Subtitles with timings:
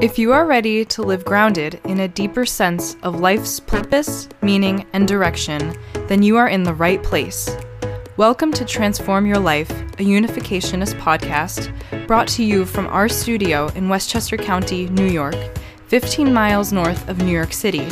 [0.00, 4.86] If you are ready to live grounded in a deeper sense of life's purpose, meaning,
[4.94, 5.76] and direction,
[6.06, 7.54] then you are in the right place.
[8.16, 11.70] Welcome to Transform Your Life, a Unificationist podcast
[12.06, 15.36] brought to you from our studio in Westchester County, New York,
[15.88, 17.86] 15 miles north of New York City.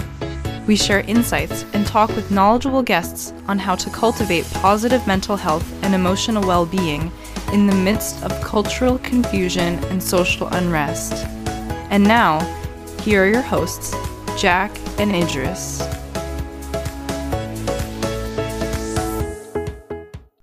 [0.67, 5.71] We share insights and talk with knowledgeable guests on how to cultivate positive mental health
[5.83, 7.13] and emotional well being
[7.53, 11.27] in the midst of cultural confusion and social unrest.
[11.91, 12.41] And now,
[13.01, 13.95] here are your hosts,
[14.39, 15.81] Jack and Idris.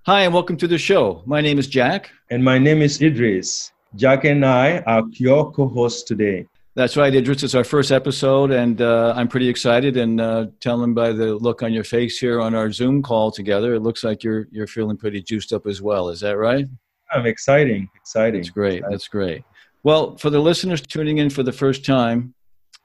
[0.08, 1.22] Hi, and welcome to the show.
[1.28, 2.10] My name is Jack.
[2.32, 3.72] And my name is Idris.
[3.96, 6.48] Jack and I are your co hosts today.
[6.74, 7.44] That's right, Idris.
[7.44, 9.98] It's our first episode, and uh, I'm pretty excited.
[9.98, 13.76] And uh, telling by the look on your face here on our Zoom call together,
[13.76, 16.10] it looks like you're you're feeling pretty juiced up as well.
[16.10, 16.66] Is that right?
[17.12, 18.42] I'm exciting, exciting.
[18.42, 18.78] That's great.
[18.78, 18.92] Exciting.
[18.92, 19.44] That's great.
[19.86, 22.34] Well, for the listeners tuning in for the first time,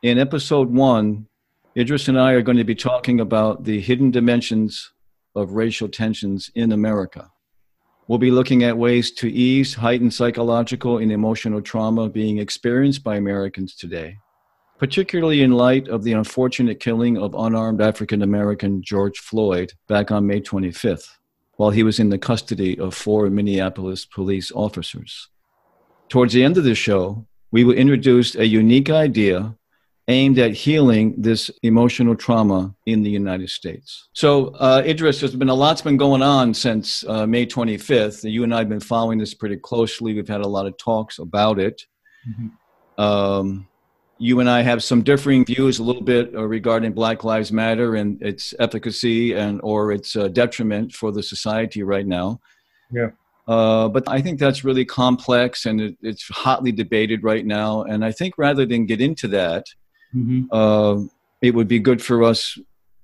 [0.03, 1.29] in episode one,
[1.75, 4.93] Idris and I are going to be talking about the hidden dimensions
[5.35, 7.31] of racial tensions in America.
[8.07, 13.17] We'll be looking at ways to ease heightened psychological and emotional trauma being experienced by
[13.17, 14.19] Americans today,
[14.77, 20.27] particularly in light of the unfortunate killing of unarmed African American George Floyd back on
[20.27, 21.09] May 25th,
[21.57, 25.31] while he was in the custody of four Minneapolis police officers.
[26.11, 29.57] Towards the end of the show, we will introduce a unique idea
[30.09, 34.09] aimed at healing this emotional trauma in the United States.
[34.13, 38.29] So, uh, Idris, there's been a lot's been going on since uh, May 25th.
[38.29, 40.13] You and I have been following this pretty closely.
[40.13, 41.81] We've had a lot of talks about it.
[42.29, 43.01] Mm-hmm.
[43.01, 43.69] Um,
[44.19, 47.95] you and I have some differing views a little bit uh, regarding Black Lives Matter
[47.95, 52.41] and its efficacy and or its uh, detriment for the society right now.
[52.93, 53.11] Yeah.
[53.51, 57.83] Uh, but I think that's really complex and it, it's hotly debated right now.
[57.83, 59.67] And I think rather than get into that,
[60.15, 60.43] mm-hmm.
[60.53, 61.03] uh,
[61.43, 62.57] it would be good for us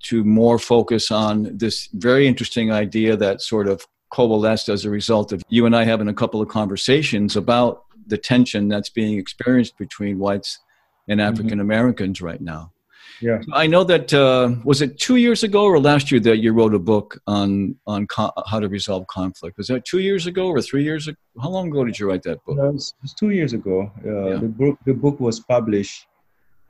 [0.04, 5.32] to more focus on this very interesting idea that sort of coalesced as a result
[5.32, 9.76] of you and I having a couple of conversations about the tension that's being experienced
[9.78, 10.60] between whites
[11.08, 11.20] and.
[11.20, 12.26] African Americans mm-hmm.
[12.26, 12.72] right now.
[13.20, 16.52] Yeah, I know that uh, was it two years ago or last year that you
[16.52, 19.56] wrote a book on on co- how to resolve conflict.
[19.56, 21.16] Was that two years ago or three years ago?
[21.40, 22.56] How long ago did you write that book?
[22.56, 23.90] No, it, was, it was two years ago.
[24.04, 24.36] Uh, yeah.
[24.36, 26.06] The book the book was published,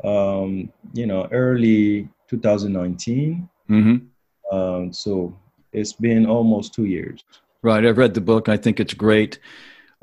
[0.05, 3.49] um, you know, early 2019.
[3.69, 4.57] Mm-hmm.
[4.57, 5.37] Um, so
[5.73, 7.25] it's been almost two years.
[7.63, 8.49] Right, I've read the book.
[8.49, 9.39] I think it's great.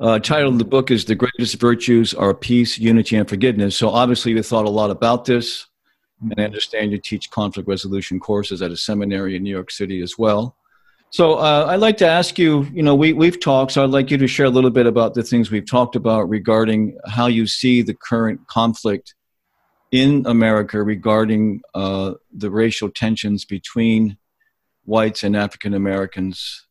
[0.00, 3.88] Uh, title of the book is "The Greatest Virtues Are Peace, Unity, and Forgiveness." So
[3.88, 5.66] obviously, you thought a lot about this.
[6.20, 10.00] And I understand you teach conflict resolution courses at a seminary in New York City
[10.02, 10.56] as well.
[11.10, 14.10] So uh, I'd like to ask you, you know, we, we've talked, so I'd like
[14.10, 17.46] you to share a little bit about the things we've talked about regarding how you
[17.46, 19.14] see the current conflict
[19.92, 24.16] in America regarding uh, the racial tensions between
[24.84, 26.66] whites and African Americans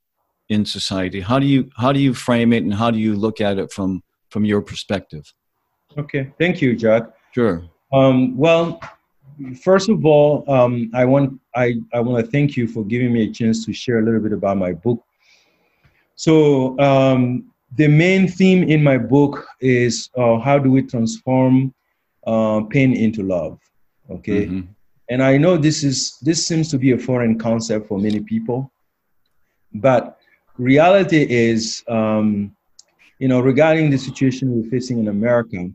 [0.50, 1.22] in society.
[1.22, 3.72] How do you how do you frame it, and how do you look at it
[3.72, 5.34] from from your perspective?
[5.98, 7.04] Okay, thank you, Jack.
[7.34, 7.64] Sure.
[7.94, 8.82] Um, well,
[9.62, 13.24] first of all, um, I want I, I want to thank you for giving me
[13.24, 15.04] a chance to share a little bit about my book.
[16.16, 21.74] So um, the main theme in my book is uh, how do we transform
[22.26, 23.60] uh, pain into love?
[24.10, 24.62] Okay, mm-hmm.
[25.10, 28.72] and I know this is this seems to be a foreign concept for many people,
[29.74, 30.20] but
[30.58, 32.56] reality is, um,
[33.20, 35.70] you know, regarding the situation we're facing in America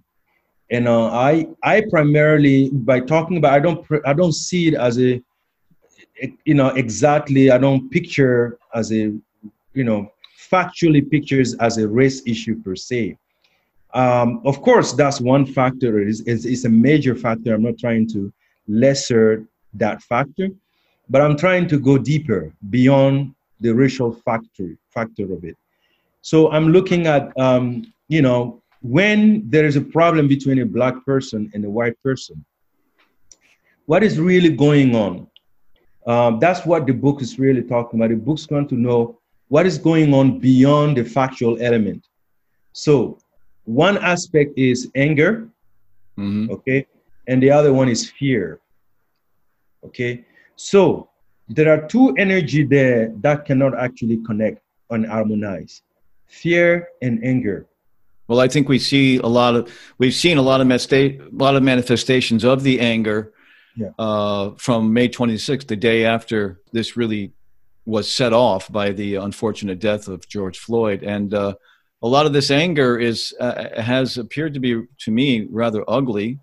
[0.70, 4.98] and uh, I I primarily by talking about I don't I don't see it as
[4.98, 5.20] a
[6.44, 9.12] you know exactly I don't picture as a
[9.74, 10.12] you know
[10.50, 13.16] factually pictures as a race issue per se.
[13.94, 16.00] Um, of course, that's one factor.
[16.00, 17.54] It is it's, it's a major factor.
[17.54, 18.32] I'm not trying to
[18.66, 20.48] lesser that factor,
[21.08, 25.56] but I'm trying to go deeper beyond the racial factor factor of it.
[26.20, 31.04] So I'm looking at um, you know when there is a problem between a black
[31.04, 32.44] person and a white person,
[33.86, 35.26] what is really going on?
[36.06, 38.10] Um, that's what the book is really talking about.
[38.10, 39.18] The book's going to know
[39.48, 42.06] what is going on beyond the factual element.
[42.72, 43.18] So,
[43.64, 45.48] one aspect is anger,
[46.16, 46.50] mm-hmm.
[46.52, 46.86] okay,
[47.26, 48.60] and the other one is fear,
[49.84, 50.24] okay.
[50.56, 51.10] So,
[51.48, 54.60] there are two energy there that cannot actually connect
[54.90, 55.82] and harmonize:
[56.26, 57.66] fear and anger.
[58.28, 61.28] Well, I think we see a lot of we've seen a lot of mista- a
[61.32, 63.32] lot of manifestations of the anger
[63.74, 63.88] yeah.
[63.98, 67.32] uh, from May 26th, the day after this really
[67.86, 71.54] was set off by the unfortunate death of George Floyd, and uh,
[72.02, 76.38] a lot of this anger is uh, has appeared to be to me rather ugly.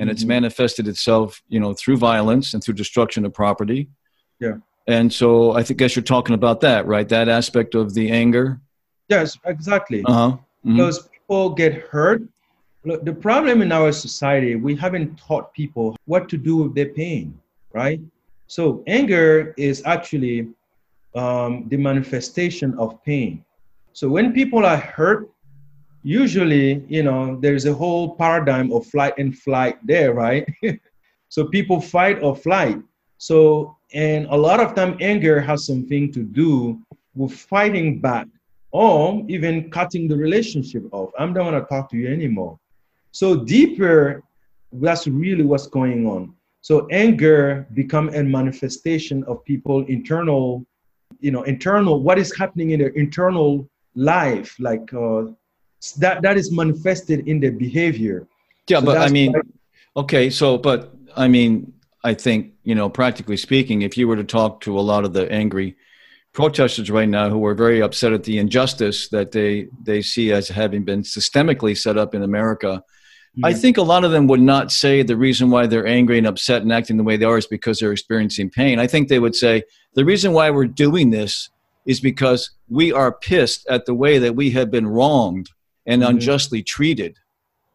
[0.00, 0.28] and it's Mhm.
[0.28, 3.88] manifested itself, you know, through violence and through destruction of property.
[4.38, 4.58] Yeah.
[4.86, 7.08] And so I think guess you're talking about that, right?
[7.08, 8.60] That aspect of the anger.
[9.08, 10.04] Yes, exactly.
[10.04, 10.36] Uh huh.
[10.64, 12.22] Because people get hurt.
[12.84, 16.88] Look, the problem in our society, we haven't taught people what to do with their
[16.88, 17.38] pain,
[17.74, 18.00] right?
[18.46, 20.48] So anger is actually
[21.14, 23.44] um, the manifestation of pain.
[23.92, 25.28] So when people are hurt,
[26.02, 30.48] usually, you know, there's a whole paradigm of flight and flight there, right?
[31.28, 32.78] so people fight or flight.
[33.18, 36.80] So, and a lot of time anger has something to do
[37.14, 38.28] with fighting back
[38.70, 41.10] or even cutting the relationship off.
[41.18, 42.58] I'm not going to talk to you anymore.
[43.12, 44.22] So deeper,
[44.72, 46.34] that's really what's going on.
[46.60, 50.66] So anger become a manifestation of people internal,
[51.20, 55.24] you know, internal what is happening in their internal life, like uh,
[55.98, 58.26] that that is manifested in their behavior.
[58.68, 59.34] Yeah, So but I mean,
[59.96, 61.72] okay, so but I mean,
[62.04, 65.12] I think you know, practically speaking, if you were to talk to a lot of
[65.12, 65.76] the angry
[66.42, 70.48] protesters right now who are very upset at the injustice that they they see as
[70.48, 72.80] having been systemically set up in America,
[73.42, 73.60] I Mhm.
[73.62, 76.62] think a lot of them would not say the reason why they're angry and upset
[76.62, 78.78] and acting the way they are is because they're experiencing pain.
[78.78, 79.64] I think they would say
[79.98, 81.50] the reason why we're doing this
[81.86, 85.46] is because we are pissed at the way that we have been wronged
[85.86, 86.08] and Mhm.
[86.10, 87.16] unjustly treated.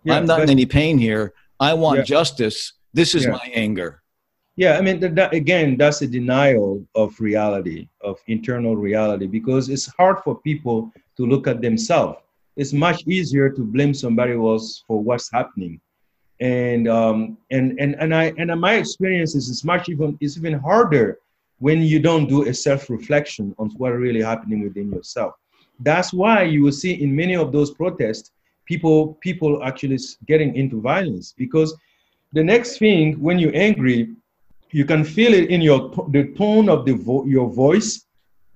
[0.06, 1.34] Yeah, I'm not in any pain here.
[1.60, 2.04] I want Yeah.
[2.18, 2.72] justice.
[2.94, 3.32] This is Yeah.
[3.32, 4.03] my anger.
[4.56, 9.88] Yeah, I mean, that, again, that's a denial of reality, of internal reality, because it's
[9.98, 12.20] hard for people to look at themselves.
[12.56, 15.82] It's much easier to blame somebody else for what's happening,
[16.40, 20.54] and um, and and and I and my experience is it's much even it's even
[20.54, 21.18] harder
[21.58, 25.34] when you don't do a self-reflection on what really happening within yourself.
[25.80, 28.32] That's why you will see in many of those protests,
[28.66, 29.98] people people actually
[30.28, 31.76] getting into violence because
[32.34, 34.10] the next thing when you're angry
[34.74, 38.06] you can feel it in your the tone of the vo- your voice.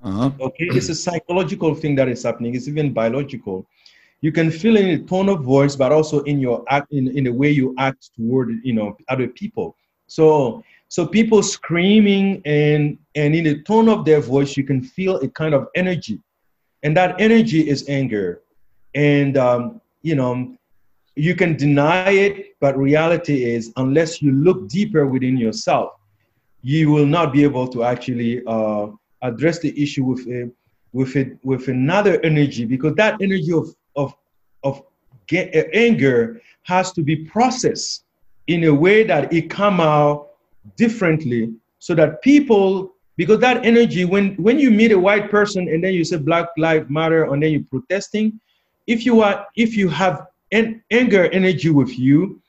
[0.03, 0.29] Uh-huh.
[0.39, 2.55] okay it's a psychological thing that is happening.
[2.55, 3.65] It's even biological.
[4.21, 7.15] You can feel it in the tone of voice but also in your act in,
[7.17, 9.75] in the way you act toward you know other people.
[10.07, 15.17] So so people screaming and and in the tone of their voice you can feel
[15.17, 16.19] a kind of energy.
[16.83, 18.41] And that energy is anger.
[18.95, 20.57] And um, you know
[21.15, 25.96] you can deny it but reality is unless you look deeper within yourself
[26.61, 28.87] you will not be able to actually uh,
[29.21, 30.49] address the issue with a
[30.93, 34.15] with it with another energy because that energy of of
[34.63, 34.81] of
[35.27, 38.05] ge- uh, anger has to be processed
[38.47, 40.29] in a way that it come out
[40.75, 45.83] differently so that people because that energy when when you meet a white person and
[45.83, 48.39] then you say black lives matter and then you're protesting
[48.87, 52.41] if you are if you have an anger energy with you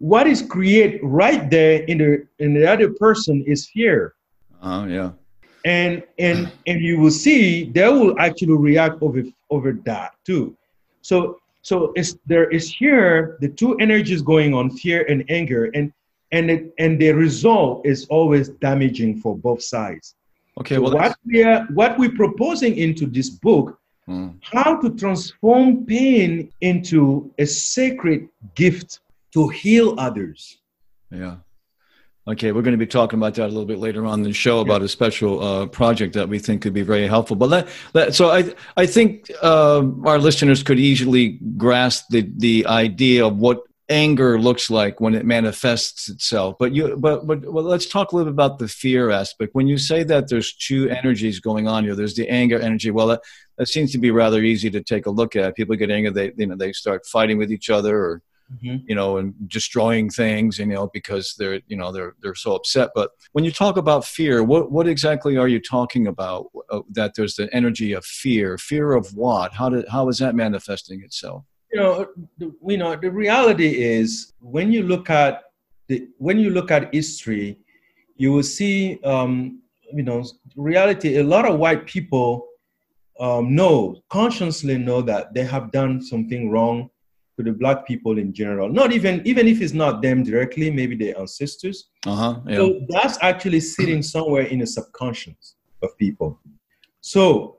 [0.00, 4.14] what is create right there in the in the other person is fear
[4.62, 5.10] Uh, yeah.
[5.64, 10.56] and and and you will see they will actually react over over that too
[11.02, 11.16] so
[11.62, 15.92] so it's there is here the two energies going on fear and anger and
[16.32, 20.14] and it, and the result is always damaging for both sides
[20.60, 20.76] Okay.
[20.76, 23.76] so well, what we are what we're proposing into this book
[24.08, 24.30] Mm.
[24.42, 28.20] how to transform pain into a sacred
[28.56, 28.88] gift
[29.32, 30.58] to heal others
[31.10, 31.36] Yeah.
[32.28, 34.32] Okay, we're going to be talking about that a little bit later on in the
[34.32, 37.34] show about a special uh, project that we think could be very helpful.
[37.34, 42.66] But let, let, so I I think uh, our listeners could easily grasp the the
[42.66, 46.56] idea of what anger looks like when it manifests itself.
[46.58, 49.54] But you but but well, let's talk a little bit about the fear aspect.
[49.54, 52.90] When you say that there's two energies going on here, there's the anger energy.
[52.90, 53.22] Well, that,
[53.56, 55.56] that seems to be rather easy to take a look at.
[55.56, 58.22] People get angry, they you know they start fighting with each other or
[58.60, 62.90] you know, and destroying things, you know, because they're, you know, they're they're so upset.
[62.94, 66.46] But when you talk about fear, what what exactly are you talking about?
[66.70, 68.58] Uh, that there's the energy of fear.
[68.58, 69.52] Fear of what?
[69.52, 71.44] How did how is that manifesting itself?
[71.72, 75.44] you know the, you know the reality is when you look at
[75.88, 77.58] the when you look at history
[78.16, 79.60] you will see um
[79.92, 80.24] you know
[80.56, 82.46] reality a lot of white people
[83.20, 86.88] um, know consciously know that they have done something wrong
[87.40, 90.94] to the black people in general not even even if it's not them directly maybe
[90.96, 92.34] their ancestors Uh huh.
[92.46, 92.56] Yeah.
[92.58, 96.38] so that's actually sitting somewhere in the subconscious of people.
[97.00, 97.58] So,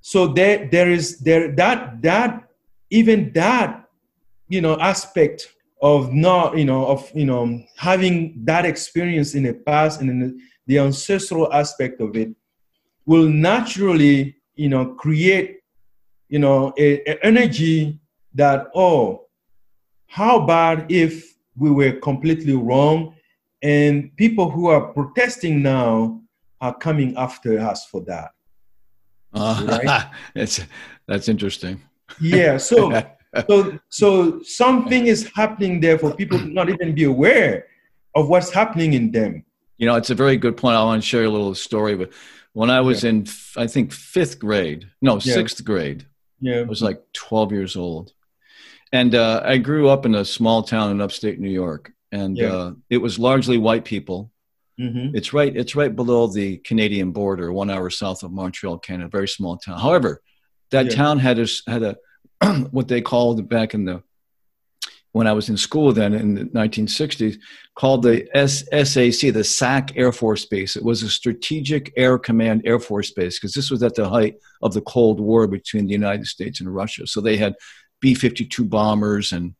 [0.00, 2.48] so there, there is there that that
[2.90, 3.88] even that
[4.48, 9.54] you know aspect of not you know of you know having that experience in the
[9.54, 12.30] past and in the, the ancestral aspect of it
[13.06, 15.60] will naturally you know create
[16.28, 17.98] you know a, a energy
[18.34, 19.21] that oh
[20.12, 23.14] how bad if we were completely wrong.
[23.62, 26.20] And people who are protesting now
[26.60, 28.32] are coming after us for that.
[29.32, 30.10] Uh, right?
[30.34, 30.60] that's,
[31.08, 31.80] that's interesting.
[32.20, 32.58] Yeah.
[32.68, 33.02] So,
[33.48, 37.64] so, so something is happening there for people to not even be aware
[38.14, 39.42] of what's happening in them.
[39.78, 40.76] You know, it's a very good point.
[40.76, 41.96] I want to share a little story.
[41.96, 42.12] But
[42.52, 43.10] when I was yeah.
[43.10, 43.26] in,
[43.56, 45.32] I think, fifth grade, no, yeah.
[45.32, 46.04] sixth grade,
[46.38, 46.58] yeah.
[46.58, 48.12] I was like 12 years old.
[48.92, 51.92] And uh, I grew up in a small town in upstate New York.
[52.12, 52.52] And yeah.
[52.52, 54.30] uh, it was largely white people.
[54.78, 55.16] Mm-hmm.
[55.16, 55.54] It's right.
[55.56, 59.08] It's right below the Canadian border, one hour south of Montreal, Canada.
[59.10, 59.78] Very small town.
[59.78, 60.22] However,
[60.70, 61.96] that town had a had a
[62.70, 64.02] what they called back in the
[65.12, 67.36] when I was in school then in the 1960s,
[67.74, 70.74] called the S- SAC, the SAC Air Force Base.
[70.74, 74.36] It was a Strategic Air Command Air Force Base because this was at the height
[74.62, 77.06] of the Cold War between the United States and Russia.
[77.06, 77.54] So they had
[78.02, 79.54] B 52 bombers and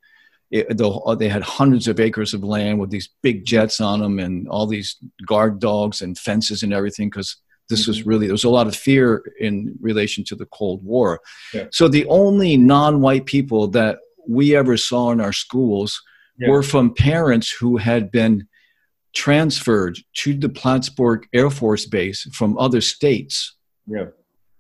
[0.50, 4.18] it, the, they had hundreds of acres of land with these big jets on them
[4.18, 7.36] and all these guard dogs and fences and everything because
[7.70, 8.10] this was mm-hmm.
[8.10, 11.20] really there was a lot of fear in relation to the cold war
[11.54, 11.64] yeah.
[11.70, 16.02] so the only non-white people that we ever saw in our schools
[16.38, 16.50] yeah.
[16.50, 18.46] were from parents who had been
[19.14, 23.56] transferred to the Plattsburgh Air Force Base from other states.
[23.86, 24.06] Yeah.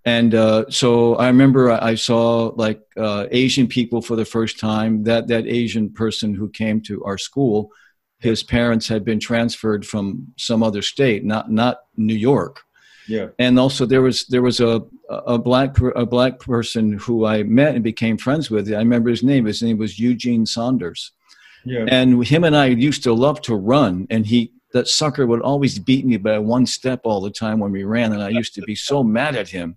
[0.04, 5.04] And uh, so I remember I saw like uh, Asian people for the first time.
[5.04, 7.70] That that Asian person who came to our school,
[8.18, 12.60] his parents had been transferred from some other state, not not New York.
[13.06, 13.28] Yeah.
[13.38, 17.74] And also there was there was a a black a black person who I met
[17.74, 18.72] and became friends with.
[18.72, 19.44] I remember his name.
[19.44, 21.12] His name was Eugene Saunders.
[21.64, 21.84] Yeah.
[21.88, 25.78] And him and I used to love to run, and he that sucker would always
[25.78, 28.62] beat me by one step all the time when we ran, and I used to
[28.62, 29.76] be so mad at him.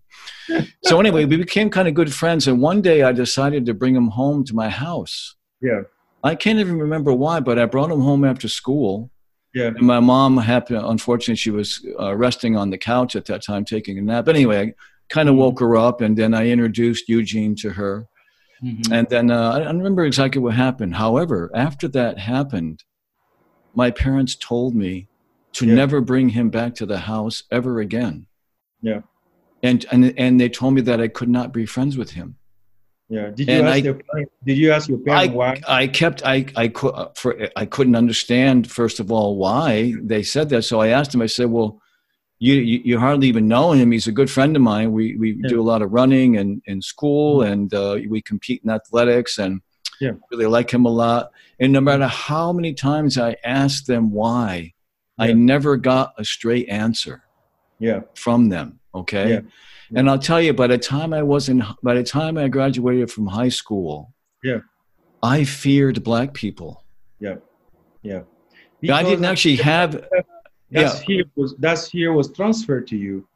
[0.84, 3.96] So anyway, we became kind of good friends, and one day I decided to bring
[3.96, 5.36] him home to my house.
[5.62, 5.82] Yeah.
[6.24, 9.12] I can't even remember why, but I brought him home after school
[9.56, 9.68] yeah.
[9.68, 13.64] And my mom happened, unfortunately, she was uh, resting on the couch at that time,
[13.64, 14.28] taking a nap.
[14.28, 14.74] Anyway, I
[15.10, 15.44] kind of mm-hmm.
[15.44, 18.06] woke her up, and then I introduced Eugene to her.
[18.62, 18.94] Mm-hmm.
[18.94, 20.96] And then uh, I don't remember exactly what happened.
[20.96, 22.84] However, after that happened,
[23.76, 25.08] my parents told me
[25.54, 25.74] to yeah.
[25.74, 28.28] never bring him back to the house ever again.
[28.82, 29.02] Yeah.
[29.64, 32.38] And, and, and they told me that I could not be friends with him.
[33.10, 33.30] Yeah.
[33.30, 34.02] Did you ask I, your
[34.46, 35.62] Did you ask your parents I, why?
[35.68, 36.70] I kept I I
[37.16, 40.64] for I couldn't understand first of all why they said that.
[40.64, 41.22] So I asked him.
[41.22, 41.80] I said, "Well,
[42.40, 43.92] you you, you hardly even know him.
[43.92, 44.92] He's a good friend of mine.
[44.92, 45.50] We we yeah.
[45.50, 47.52] do a lot of running and in school, mm-hmm.
[47.52, 49.62] and uh, we compete in athletics, and
[50.00, 50.12] yeah.
[50.32, 51.32] really like him a lot.
[51.60, 54.74] And no matter how many times I asked them why,
[55.18, 55.26] yeah.
[55.26, 57.24] I never got a straight answer.
[57.80, 58.02] Yeah.
[58.16, 58.80] From them.
[58.94, 59.30] Okay.
[59.30, 59.42] Yeah.
[59.94, 63.12] And I'll tell you, by the time I was in, by the time I graduated
[63.12, 64.60] from high school, yeah,
[65.22, 66.84] I feared black people.
[67.20, 67.36] Yeah,
[68.02, 68.22] yeah.
[68.92, 70.08] I didn't actually have.
[70.72, 71.06] That's yeah.
[71.06, 73.28] here was that's here was transferred to you.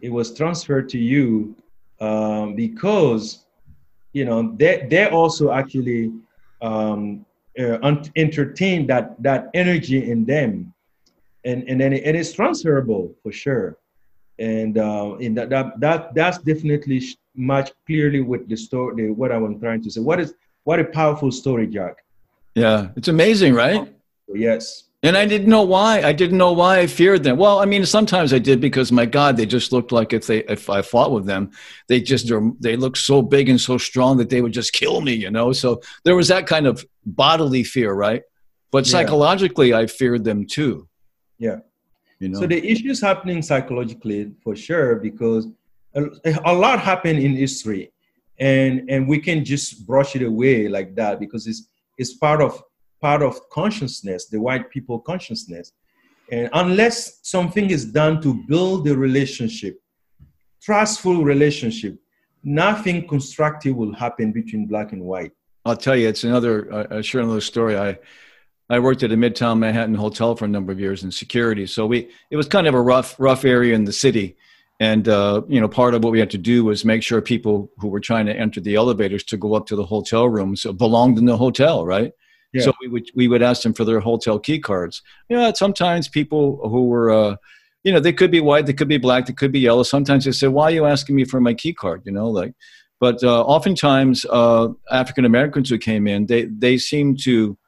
[0.00, 1.54] It was transferred to you
[2.00, 3.43] um, because
[4.14, 6.12] you know they they also actually
[6.62, 7.26] um,
[7.58, 7.76] uh,
[8.16, 10.72] entertain that that energy in them,
[11.44, 13.76] and and then it, and it's transferable for sure.
[14.38, 17.02] And uh, in that, that that that's definitely
[17.36, 20.00] much clearly with the story the, what i'm trying to say.
[20.00, 21.96] What is what a powerful story jack.
[22.54, 23.92] Yeah it's amazing right?
[24.32, 26.02] Yes and i didn't know why.
[26.02, 27.36] I didn't know why i feared them.
[27.36, 30.38] Well i mean sometimes i did because my god they just looked like if they
[30.44, 31.50] if i fought with them
[31.88, 35.14] they just they look so big and so strong that they would just kill me
[35.14, 35.52] you know?
[35.52, 38.22] So there was that kind of bodily fear right?
[38.72, 39.78] But psychologically yeah.
[39.78, 40.88] i feared them too.
[41.38, 41.58] Yeah.
[42.20, 42.40] You know?
[42.40, 45.46] So the issues happening psychologically for sure because
[45.94, 46.06] a,
[46.44, 47.92] a lot happened in history,
[48.38, 51.68] and and we can just brush it away like that because it's
[51.98, 52.62] it's part of
[53.04, 55.72] part of consciousness, the white people consciousness,
[56.32, 59.74] and unless something is done to build the relationship,
[60.62, 61.94] trustful relationship,
[62.42, 65.32] nothing constructive will happen between black and white.
[65.66, 67.76] I'll tell you, it's another uh, share another story.
[67.76, 67.98] I
[68.70, 71.66] I worked at a Midtown Manhattan hotel for a number of years in security.
[71.66, 71.98] So we
[72.30, 74.36] it was kind of a rough rough area in the city,
[74.80, 77.70] and uh, you know part of what we had to do was make sure people
[77.80, 81.18] who were trying to enter the elevators to go up to the hotel rooms belonged
[81.18, 82.12] in the hotel, right?
[82.54, 82.62] Yeah.
[82.62, 85.02] So we would we would ask them for their hotel key cards.
[85.28, 87.36] You know, sometimes people who were uh,
[87.82, 89.82] you know they could be white, they could be black, they could be yellow.
[89.82, 92.54] Sometimes they say, "Why are you asking me for my key card?" You know, like.
[93.00, 97.58] But uh, oftentimes, uh, African Americans who came in, they they seem to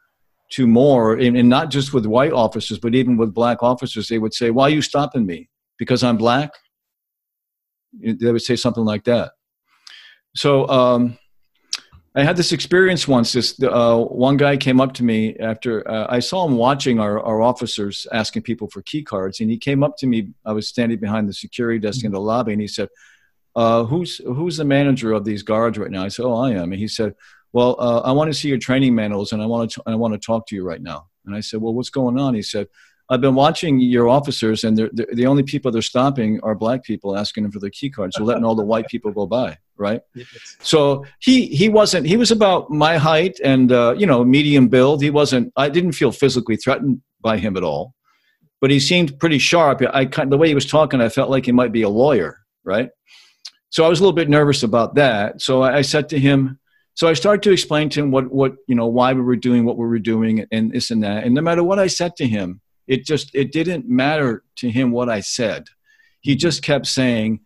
[0.52, 4.18] to more, and, and, not just with white officers, but even with black officers, they
[4.18, 5.50] would say, "Why are you stopping me?
[5.78, 6.52] Because I'm black."
[8.00, 9.32] They would say something like that.
[10.36, 11.18] So um,
[12.16, 13.34] I had this experience once.
[13.34, 17.20] This uh, one guy came up to me after uh, I saw him watching our,
[17.20, 20.28] our officers asking people for key cards, and he came up to me.
[20.46, 22.88] I was standing behind the security desk in the lobby, and he said,
[23.54, 26.72] uh, "Who's who's the manager of these guards right now?" I said, "Oh, I am."
[26.72, 27.14] And he said,
[27.52, 30.14] "Well, uh, I want to see your training manuals, and I want to I want
[30.14, 32.68] to talk to you right now." And I said, "Well, what's going on?" He said,
[33.08, 36.82] I've been watching your officers, and they're, they're, the only people they're stopping are black
[36.82, 38.16] people asking them for their key cards.
[38.16, 40.00] They're letting all the white people go by, right?
[40.14, 40.56] Yes.
[40.60, 42.06] So he he wasn't.
[42.06, 45.02] He was about my height and uh, you know medium build.
[45.02, 45.52] He wasn't.
[45.56, 47.94] I didn't feel physically threatened by him at all,
[48.60, 49.82] but he seemed pretty sharp.
[49.92, 52.38] I kind the way he was talking, I felt like he might be a lawyer,
[52.64, 52.90] right?
[53.70, 55.40] So I was a little bit nervous about that.
[55.42, 56.58] So I, I said to him.
[56.94, 59.66] So I started to explain to him what, what you know, why we were doing
[59.66, 61.24] what we were doing, and this and that.
[61.24, 64.90] And no matter what I said to him, it just it didn't matter to him
[64.90, 65.64] what i said
[66.20, 67.40] he just kept saying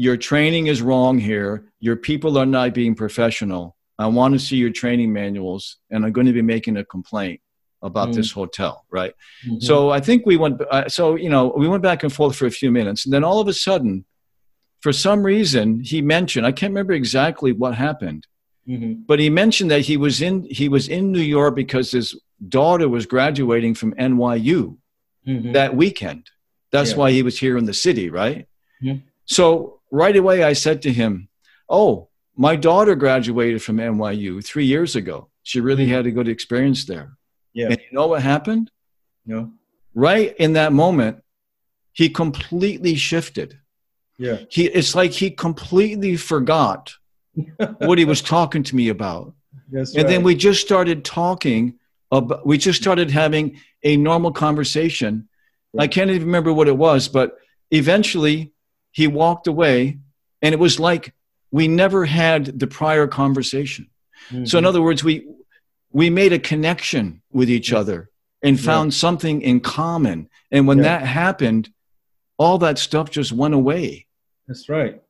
[0.00, 4.56] your training is wrong here your people are not being professional i want to see
[4.56, 7.40] your training manuals and i'm going to be making a complaint
[7.82, 8.16] about mm-hmm.
[8.16, 9.14] this hotel right
[9.46, 9.60] mm-hmm.
[9.60, 12.46] so i think we went uh, so you know we went back and forth for
[12.46, 14.04] a few minutes and then all of a sudden
[14.80, 18.26] for some reason he mentioned i can't remember exactly what happened
[18.68, 18.94] mm-hmm.
[19.06, 22.16] but he mentioned that he was in he was in new york because his
[22.48, 24.76] daughter was graduating from NYU
[25.26, 25.52] mm-hmm.
[25.52, 26.30] that weekend.
[26.72, 26.96] That's yeah.
[26.96, 28.46] why he was here in the city, right?
[29.26, 31.28] So right away, I said to him,
[31.68, 35.28] Oh, my daughter graduated from NYU three years ago.
[35.42, 37.16] She really had a good experience there.
[37.52, 37.66] Yeah.
[37.66, 38.70] And you know what happened?
[39.26, 39.52] No.
[39.94, 41.22] Right in that moment,
[41.92, 43.58] he completely shifted.
[44.18, 44.38] Yeah.
[44.50, 46.94] He it's like he completely forgot
[47.78, 49.34] what he was talking to me about.
[49.70, 50.10] That's and right.
[50.10, 51.78] then we just started talking
[52.10, 55.28] about, we just started having a normal conversation.
[55.78, 57.38] I can't even remember what it was, but
[57.70, 58.52] eventually
[58.92, 59.98] he walked away,
[60.42, 61.14] and it was like
[61.50, 63.88] we never had the prior conversation.
[64.30, 64.44] Mm-hmm.
[64.44, 65.26] So, in other words, we
[65.92, 68.10] we made a connection with each other
[68.42, 68.98] and found yeah.
[68.98, 70.28] something in common.
[70.50, 70.84] And when yeah.
[70.84, 71.70] that happened,
[72.38, 74.06] all that stuff just went away.
[74.46, 75.00] That's right.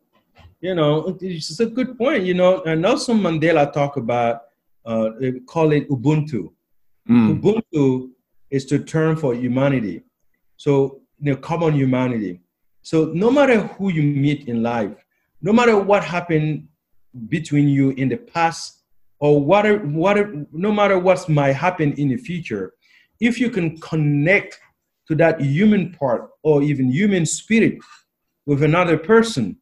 [0.60, 2.24] You know, it's a good point.
[2.24, 4.42] You know, and Nelson Mandela talk about
[4.84, 5.10] uh,
[5.46, 6.52] call it Ubuntu.
[7.08, 7.40] Mm.
[7.40, 8.10] Ubuntu
[8.50, 10.02] is the term for humanity.
[10.56, 12.40] So, you know, common humanity.
[12.82, 15.04] So, no matter who you meet in life,
[15.42, 16.68] no matter what happened
[17.28, 18.82] between you in the past,
[19.18, 20.16] or what, what,
[20.52, 22.72] no matter what might happen in the future,
[23.20, 24.58] if you can connect
[25.08, 27.78] to that human part or even human spirit
[28.46, 29.56] with another person,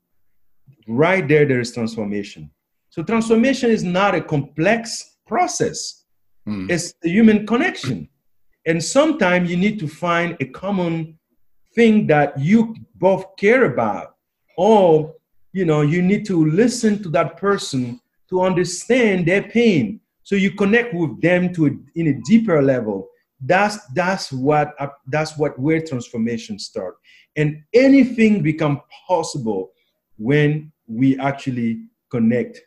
[0.87, 2.51] right there, there is transformation.
[2.91, 5.99] So, transformation is not a complex process
[6.49, 6.71] Mm.
[6.71, 8.09] It's the human connection.
[8.67, 11.19] And sometimes you need to find a common
[11.79, 14.17] thing that you both care about.
[14.57, 15.15] Or,
[15.53, 20.01] you know, you need to listen to that person to understand their pain.
[20.25, 23.09] So you connect with them to a, in a deeper level.
[23.41, 26.97] That's that's what uh, that's what where transformation start.
[27.37, 29.71] And anything become possible
[30.17, 31.71] when we actually
[32.11, 32.61] connect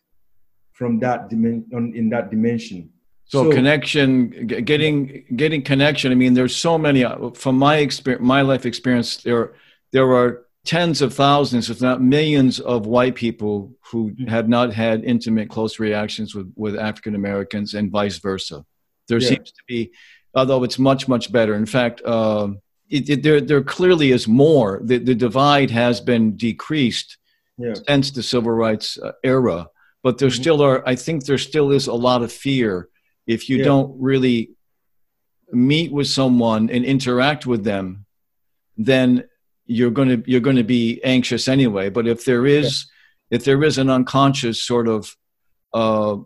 [0.71, 2.89] from that dimension in that dimension
[3.31, 6.11] so, so, connection, getting getting connection.
[6.11, 7.05] I mean, there's so many.
[7.05, 9.53] Uh, from my experience, my life experience, there
[9.93, 15.05] there are tens of thousands, if not millions, of white people who have not had
[15.05, 18.65] intimate, close reactions with with African Americans, and vice versa.
[19.07, 19.29] There yeah.
[19.29, 19.93] seems to be,
[20.35, 21.55] although it's much much better.
[21.55, 22.49] In fact, uh,
[22.89, 24.81] it, it, there there clearly is more.
[24.83, 27.17] The the divide has been decreased
[27.57, 27.75] yeah.
[27.87, 29.69] since the civil rights uh, era,
[30.03, 30.41] but there mm-hmm.
[30.41, 30.85] still are.
[30.85, 32.89] I think there still is a lot of fear
[33.27, 33.65] if you yeah.
[33.65, 34.51] don't really
[35.51, 38.05] meet with someone and interact with them
[38.77, 39.23] then
[39.65, 42.87] you're going to you're going to be anxious anyway but if there is
[43.29, 43.37] yeah.
[43.37, 45.15] if there is an unconscious sort of
[45.73, 46.17] uh,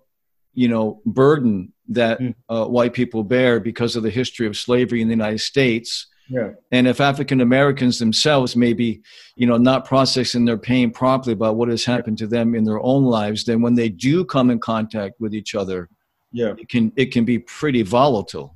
[0.54, 2.34] you know burden that mm.
[2.50, 6.52] uh, white people bear because of the history of slavery in the United States yeah.
[6.72, 9.02] and if African Americans themselves maybe
[9.36, 12.82] you know not processing their pain properly about what has happened to them in their
[12.82, 15.90] own lives then when they do come in contact with each other
[16.36, 16.54] yeah.
[16.58, 18.56] it can it can be pretty volatile.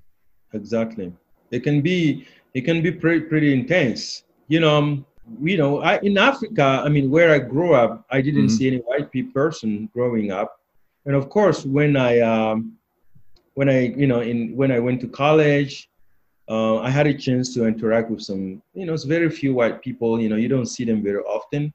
[0.53, 1.13] Exactly.
[1.51, 4.23] It can be it can be pretty pretty intense.
[4.47, 5.05] You know um,
[5.41, 8.55] you know I, in africa i mean where i grew up i didn't mm-hmm.
[8.55, 10.59] see any white person growing up.
[11.05, 12.77] And of course when i um,
[13.53, 15.89] when i you know in when i went to college
[16.49, 19.81] uh, i had a chance to interact with some you know it's very few white
[19.81, 21.73] people you know you don't see them very often.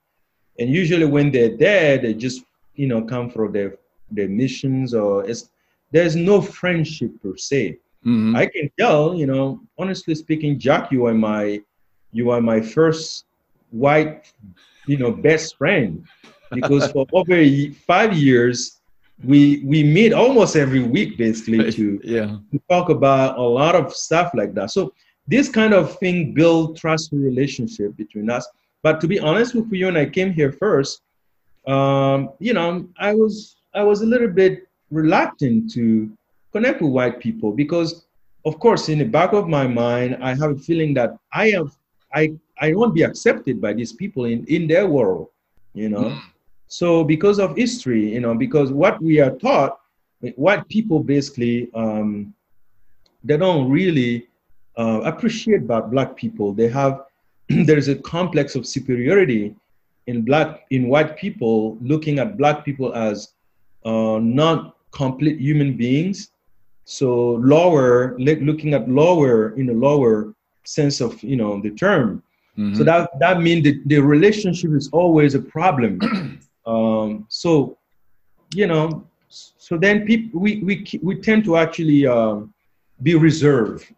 [0.59, 3.71] And usually when they're there they just you know come for their
[4.11, 5.51] their missions or it's
[5.95, 7.79] there's no friendship per se.
[8.05, 8.35] Mm-hmm.
[8.35, 11.61] I can tell, you know, honestly speaking, Jack, you are my,
[12.11, 13.27] you are my first
[13.71, 14.33] white,
[14.89, 16.05] you know, best friend,
[16.51, 17.37] because for over
[17.87, 18.81] five years,
[19.23, 22.39] we we meet almost every week basically to, yeah.
[22.51, 24.73] to talk about a lot of stuff like that.
[24.73, 24.93] So
[25.29, 28.45] this kind of thing build trust relationship between us.
[28.83, 31.03] But to be honest with you, when I came here first,
[31.69, 36.11] um, you know, I was I was a little bit reluctant to
[36.53, 38.07] connect with white people because,
[38.45, 41.77] of course, in the back of my mind, I have a feeling that I have
[42.15, 45.29] I I won't be accepted by these people in in their world,
[45.75, 46.09] you know.
[46.11, 46.21] Mm.
[46.69, 49.79] So because of history, you know, because what we are taught,
[50.37, 52.35] white people basically um,
[53.23, 54.29] they don't really
[54.77, 56.53] uh, appreciate about black people.
[56.53, 57.05] They have
[57.49, 59.55] there's a complex of superiority
[60.07, 63.35] in black in white people looking at black people as
[63.85, 66.31] uh, not complete human beings
[66.85, 72.23] so lower looking at lower in a lower sense of you know the term
[72.59, 72.75] mm-hmm.
[72.75, 75.99] so that that means that the relationship is always a problem
[76.67, 77.77] um, so
[78.55, 82.37] you know so then people we we we tend to actually uh,
[83.03, 83.93] be reserved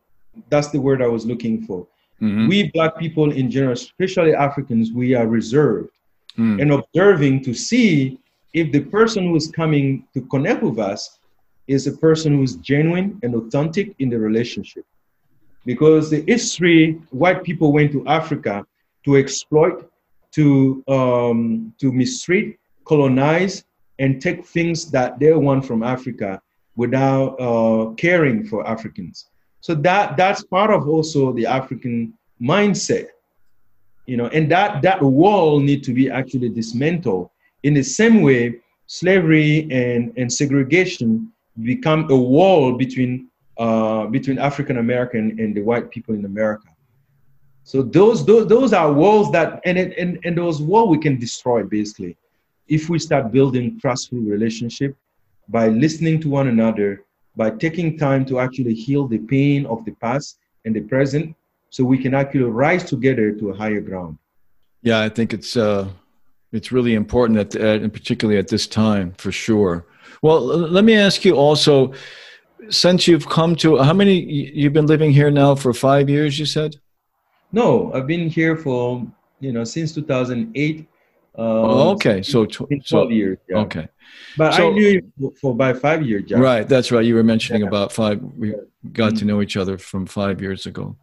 [0.48, 1.86] that's the word i was looking for
[2.22, 2.48] mm-hmm.
[2.48, 5.90] we black people in general especially africans we are reserved
[6.38, 6.60] mm.
[6.60, 8.18] and observing to see
[8.56, 11.18] if the person who is coming to connect with us
[11.68, 14.84] is a person who is genuine and authentic in the relationship.
[15.66, 18.64] Because the history, white people went to Africa
[19.04, 19.90] to exploit,
[20.32, 23.64] to, um, to mistreat, colonize,
[23.98, 26.40] and take things that they want from Africa
[26.76, 29.28] without uh, caring for Africans.
[29.60, 33.08] So that, that's part of also the African mindset
[34.06, 37.28] you know, and that that wall need to be actually dismantled.
[37.66, 41.08] In the same way, slavery and, and segregation
[41.72, 43.12] become a wall between
[43.58, 46.68] uh, between African American and the white people in America.
[47.64, 51.64] So those those, those are walls that and, and and those walls we can destroy
[51.64, 52.16] basically
[52.68, 54.94] if we start building trustful relationship
[55.48, 59.92] by listening to one another, by taking time to actually heal the pain of the
[60.04, 61.34] past and the present,
[61.70, 64.18] so we can actually rise together to a higher ground.
[64.82, 65.88] Yeah, I think it's uh,
[66.56, 69.86] it's really important at, at and particularly at this time for sure.
[70.22, 71.92] Well, let me ask you also,
[72.70, 76.38] since you've come to how many you've been living here now for five years?
[76.38, 76.76] You said.
[77.52, 79.06] No, I've been here for
[79.40, 80.86] you know since 2008.
[81.38, 82.22] Uh, oh, okay.
[82.22, 83.38] So, tw- 12 so, years.
[83.48, 83.58] Yeah.
[83.58, 83.88] Okay.
[84.38, 84.88] But so, I knew
[85.18, 86.30] you for about five years.
[86.30, 86.66] Right.
[86.66, 87.04] That's right.
[87.04, 87.68] You were mentioning yeah.
[87.68, 88.22] about five.
[88.22, 88.54] We
[88.92, 89.18] got mm-hmm.
[89.18, 90.96] to know each other from five years ago.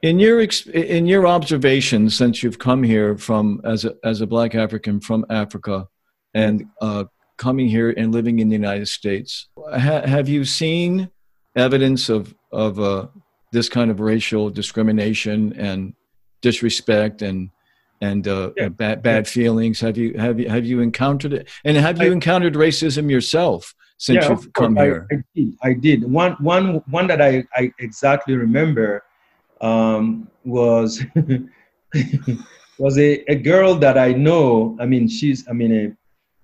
[0.00, 4.54] In your in your observations since you've come here from as a as a Black
[4.54, 5.88] African from Africa,
[6.34, 7.04] and uh,
[7.36, 11.10] coming here and living in the United States, ha- have you seen
[11.56, 13.08] evidence of of uh,
[13.50, 15.94] this kind of racial discrimination and
[16.42, 17.50] disrespect and
[18.00, 18.68] and uh, yeah.
[18.68, 19.32] bad bad yeah.
[19.32, 19.80] feelings?
[19.80, 21.48] Have you have you have you encountered it?
[21.64, 25.08] And have you I, encountered racism yourself since yeah, you've come I, here?
[25.10, 25.54] I did.
[25.64, 26.04] I did.
[26.08, 29.02] One one one that I, I exactly remember
[29.60, 31.02] um, was
[32.78, 34.76] was a, a girl that I know.
[34.80, 35.96] I mean, she's I mean, a,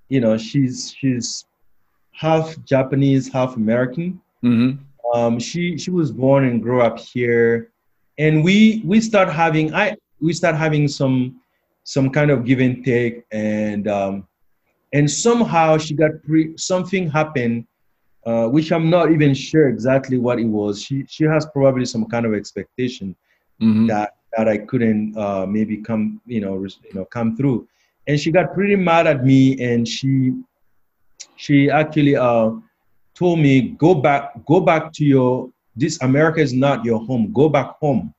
[0.09, 1.47] you know, she's she's
[2.13, 4.21] half Japanese, half American.
[4.45, 4.83] Mm-hmm.
[5.15, 7.71] Um, she she was born and grew up here,
[8.19, 11.41] and we we start having I we start having some
[11.85, 14.27] some kind of give and take, and um,
[14.93, 17.67] and somehow she got pre something happened
[18.27, 20.83] uh, which I'm not even sure exactly what it was.
[20.83, 23.15] She she has probably some kind of expectation
[23.61, 23.87] mm-hmm.
[23.89, 27.69] that that I couldn't uh, maybe come you know you know come through,
[28.07, 30.33] and she got pretty mad at me, and she
[31.37, 32.51] she actually uh,
[33.15, 37.33] told me go back go back to your this America is not your home.
[37.33, 38.15] Go back home.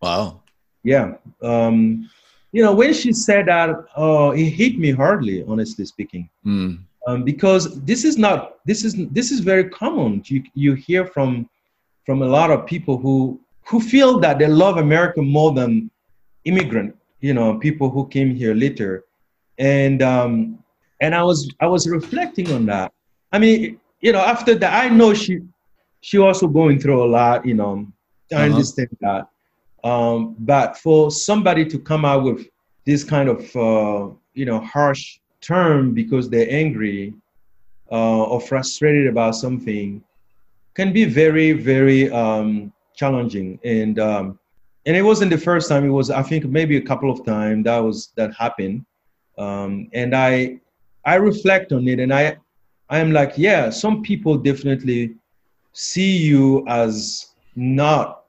[0.00, 0.42] Wow.
[0.82, 1.14] Yeah.
[1.42, 2.08] Um,
[2.52, 6.28] you know when she said that, uh, it hit me hardly, honestly speaking.
[6.44, 10.22] Mm um, because this is not this is this is very common.
[10.26, 11.48] You you hear from
[12.04, 15.90] from a lot of people who who feel that they love America more than
[16.44, 19.04] immigrant, you know, people who came here later,
[19.58, 20.58] and um,
[21.00, 22.92] and I was I was reflecting on that.
[23.32, 25.40] I mean, you know, after that, I know she
[26.00, 27.46] she also going through a lot.
[27.46, 27.86] You know,
[28.32, 28.44] I uh-huh.
[28.44, 29.28] understand that.
[29.84, 32.48] Um, but for somebody to come out with
[32.84, 37.14] this kind of uh, you know harsh term because they're angry
[37.90, 40.02] uh, or frustrated about something
[40.74, 43.58] can be very, very um, challenging.
[43.64, 44.38] And um,
[44.86, 45.84] and it wasn't the first time.
[45.84, 48.84] It was, I think, maybe a couple of times that was that happened.
[49.38, 50.60] Um, and I
[51.04, 52.36] I reflect on it, and I
[52.88, 55.14] I am like, yeah, some people definitely
[55.72, 58.24] see you as not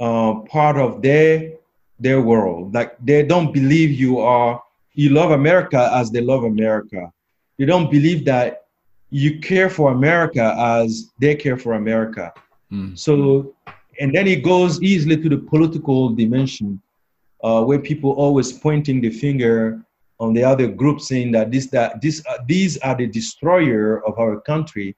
[0.00, 1.52] uh, part of their
[2.00, 2.74] their world.
[2.74, 4.62] Like they don't believe you are
[4.96, 7.12] you love America as they love America.
[7.58, 8.64] You don't believe that
[9.10, 12.32] you care for America as they care for America.
[12.72, 12.98] Mm.
[12.98, 13.54] So,
[14.00, 16.80] and then it goes easily to the political dimension,
[17.44, 19.84] uh, where people always pointing the finger
[20.18, 24.18] on the other group, saying that this that this uh, these are the destroyer of
[24.18, 24.96] our country.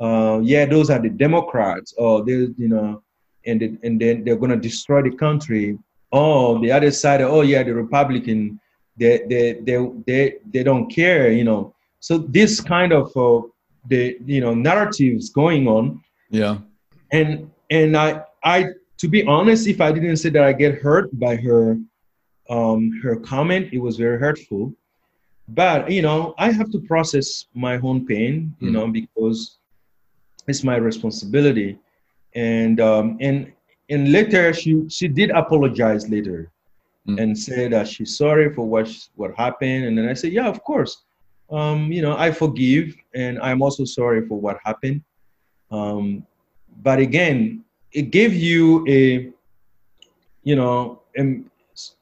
[0.00, 3.02] Uh, yeah, those are the Democrats, or they you know,
[3.46, 5.78] and the, and then they're gonna destroy the country.
[6.12, 8.58] Oh, the other side, oh yeah, the Republican,
[8.96, 13.40] they they they they, they don't care, you know so this kind of uh,
[13.88, 16.02] the you know narratives going on.
[16.28, 16.58] Yeah.
[17.12, 18.58] And and I I
[18.98, 21.78] to be honest, if I didn't say that I get hurt by her
[22.50, 24.74] um, her comment, it was very hurtful.
[25.48, 28.72] But you know, I have to process my own pain, you mm.
[28.74, 29.56] know, because
[30.46, 31.78] it's my responsibility.
[32.34, 33.50] And um, and
[33.88, 36.50] and later she she did apologize later
[37.06, 37.20] mm.
[37.20, 39.84] and said that she's sorry for what what happened.
[39.84, 41.04] And then I said, yeah, of course
[41.50, 45.02] um, you know, I forgive and I'm also sorry for what happened.
[45.70, 46.26] Um,
[46.82, 49.30] but again, it gave you a,
[50.42, 51.48] you know, and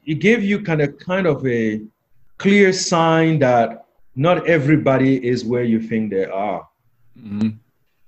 [0.07, 1.83] it gave you kind of kind of a
[2.39, 3.87] clear sign that
[4.17, 6.67] not everybody is where you think they are.
[7.19, 7.51] Mm-hmm.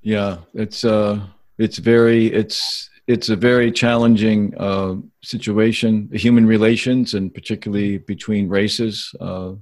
[0.02, 1.20] Yeah, it's uh,
[1.58, 9.14] it's very it's it's a very challenging uh, situation, human relations, and particularly between races.
[9.20, 9.54] Uh,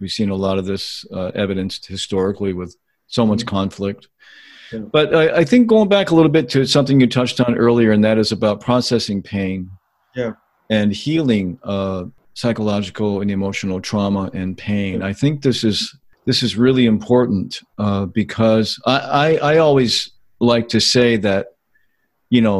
[0.00, 3.48] We've seen a lot of this uh, evidenced historically with so much mm-hmm.
[3.48, 4.08] conflict.
[4.72, 4.80] Yeah.
[4.80, 7.92] But I, I, think going back a little bit to something you touched on earlier,
[7.92, 9.70] and that is about processing pain
[10.16, 10.32] yeah.
[10.68, 15.00] and healing uh, psychological and emotional trauma and pain.
[15.00, 15.06] Yeah.
[15.06, 20.68] I think this is this is really important uh, because I, I, I always like
[20.70, 21.48] to say that
[22.34, 22.58] you know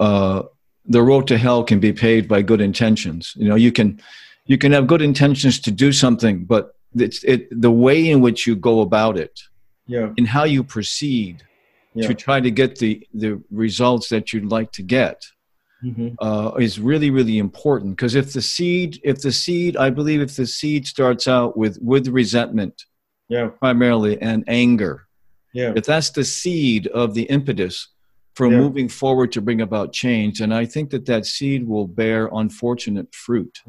[0.00, 0.42] uh,
[0.84, 3.32] the road to hell can be paved by good intentions.
[3.36, 4.00] You know you can
[4.46, 8.46] you can have good intentions to do something, but it's it the way in which
[8.46, 9.34] you go about it,
[9.86, 11.44] yeah, and how you proceed
[11.94, 12.08] yeah.
[12.08, 15.24] to try to get the the results that you'd like to get.
[15.84, 16.14] Mm-hmm.
[16.18, 20.34] Uh, is really really important because if the seed if the seed i believe if
[20.34, 22.86] the seed starts out with with resentment
[23.28, 25.06] yeah primarily and anger
[25.52, 27.88] yeah if that's the seed of the impetus
[28.36, 28.58] for yeah.
[28.58, 33.12] moving forward to bring about change and i think that that seed will bear unfortunate
[33.14, 33.62] fruit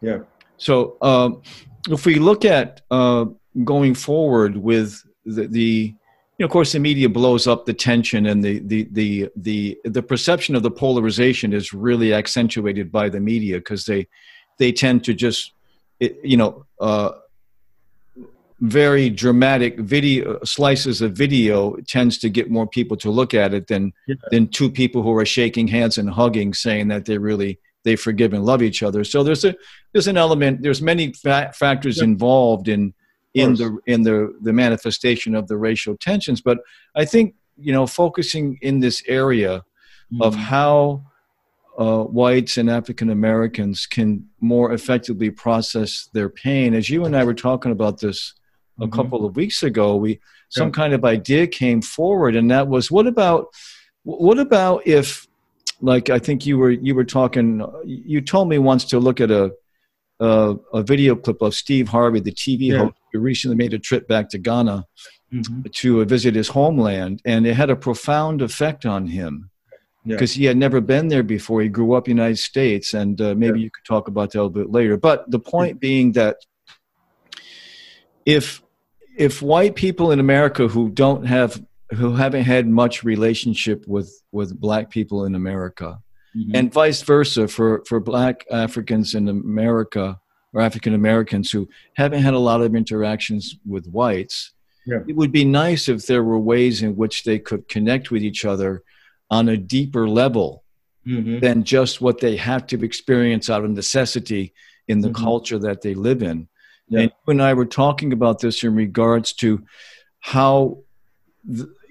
[0.00, 0.20] yeah.
[0.56, 1.42] So um,
[1.88, 3.26] if we look at uh,
[3.64, 5.94] going forward with the, the
[6.38, 9.78] you know, of course, the media blows up the tension and the, the, the, the,
[9.84, 14.08] the perception of the polarization is really accentuated by the media because they,
[14.58, 15.52] they tend to just,
[16.00, 17.10] you know, uh,
[18.60, 23.66] very dramatic video slices of video tends to get more people to look at it
[23.68, 24.16] than yeah.
[24.30, 28.34] than two people who are shaking hands and hugging saying that they really they forgive
[28.34, 29.02] and love each other.
[29.04, 29.54] So there's a
[29.92, 30.62] there's an element.
[30.62, 32.04] There's many fa- factors yeah.
[32.04, 32.92] involved in
[33.32, 36.42] in the in the the manifestation of the racial tensions.
[36.42, 36.58] But
[36.94, 39.64] I think you know focusing in this area
[40.12, 40.22] mm-hmm.
[40.22, 41.04] of how
[41.78, 46.74] uh, whites and African Americans can more effectively process their pain.
[46.74, 48.34] As you and I were talking about this
[48.80, 48.94] a mm-hmm.
[48.94, 50.72] couple of weeks ago, we some yeah.
[50.72, 53.48] kind of idea came forward, and that was what about
[54.02, 55.26] what about if
[55.80, 57.64] like I think you were you were talking.
[57.84, 59.52] You told me once to look at a
[60.20, 62.78] a, a video clip of Steve Harvey, the TV yeah.
[62.78, 64.84] host, who recently made a trip back to Ghana
[65.32, 65.62] mm-hmm.
[65.62, 69.50] to visit his homeland, and it had a profound effect on him
[70.06, 70.40] because yeah.
[70.40, 71.62] he had never been there before.
[71.62, 73.64] He grew up in the United States, and uh, maybe yeah.
[73.64, 74.96] you could talk about that a little bit later.
[74.96, 76.36] But the point being that
[78.26, 78.62] if
[79.20, 84.58] if white people in America who don't have who haven't had much relationship with with
[84.58, 86.00] black people in America,
[86.34, 86.56] mm-hmm.
[86.56, 90.18] and vice versa for for black Africans in America
[90.54, 94.52] or African Americans who haven't had a lot of interactions with whites.
[94.86, 95.00] Yeah.
[95.06, 98.46] It would be nice if there were ways in which they could connect with each
[98.46, 98.82] other
[99.30, 100.64] on a deeper level
[101.06, 101.40] mm-hmm.
[101.40, 104.54] than just what they have to experience out of necessity
[104.88, 105.22] in the mm-hmm.
[105.22, 106.48] culture that they live in.
[106.90, 107.00] Yeah.
[107.00, 109.64] And you and I were talking about this in regards to
[110.20, 110.82] how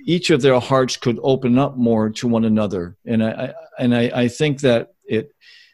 [0.05, 2.97] each of their hearts could open up more to one another.
[3.05, 5.31] And I, I and I, I think that it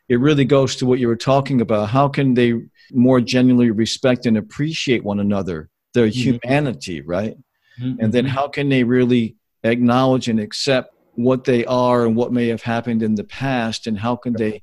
[0.07, 1.89] it really goes to what you were talking about.
[1.89, 2.53] How can they
[2.91, 6.39] more genuinely respect and appreciate one another, their mm-hmm.
[6.43, 7.35] humanity, right?
[7.81, 7.99] Mm-hmm.
[7.99, 12.47] And then how can they really acknowledge and accept what they are and what may
[12.49, 14.61] have happened in the past, and how can they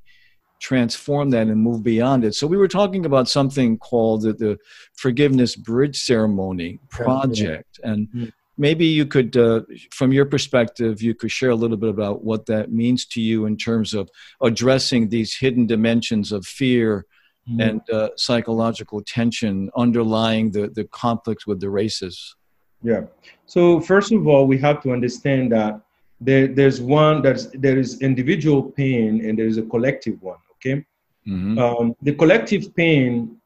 [0.63, 2.35] transform that and move beyond it.
[2.35, 4.59] So we were talking about something called the, the
[4.95, 11.31] Forgiveness Bridge Ceremony Project, and mm-hmm maybe you could, uh, from your perspective, you could
[11.31, 14.11] share a little bit about what that means to you in terms of
[14.43, 17.07] addressing these hidden dimensions of fear
[17.49, 17.61] mm-hmm.
[17.61, 22.37] and uh, psychological tension underlying the, the conflict with the races.
[22.83, 23.03] Yeah.
[23.47, 25.81] So first of all, we have to understand that
[26.21, 30.39] there, there's one that's there is individual pain and there is a collective one.
[30.65, 30.85] Okay.
[31.27, 31.59] Mm-hmm.
[31.59, 33.37] Um, the collective pain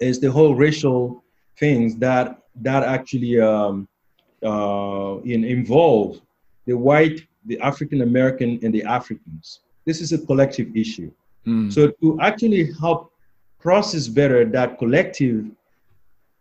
[0.00, 1.22] is the whole racial
[1.58, 3.88] things that that actually um,
[4.42, 6.20] uh, in, involve
[6.66, 9.60] the white, the African American, and the Africans.
[9.84, 11.10] This is a collective issue.
[11.46, 11.72] Mm.
[11.72, 13.12] So to actually help
[13.58, 15.46] process better that collective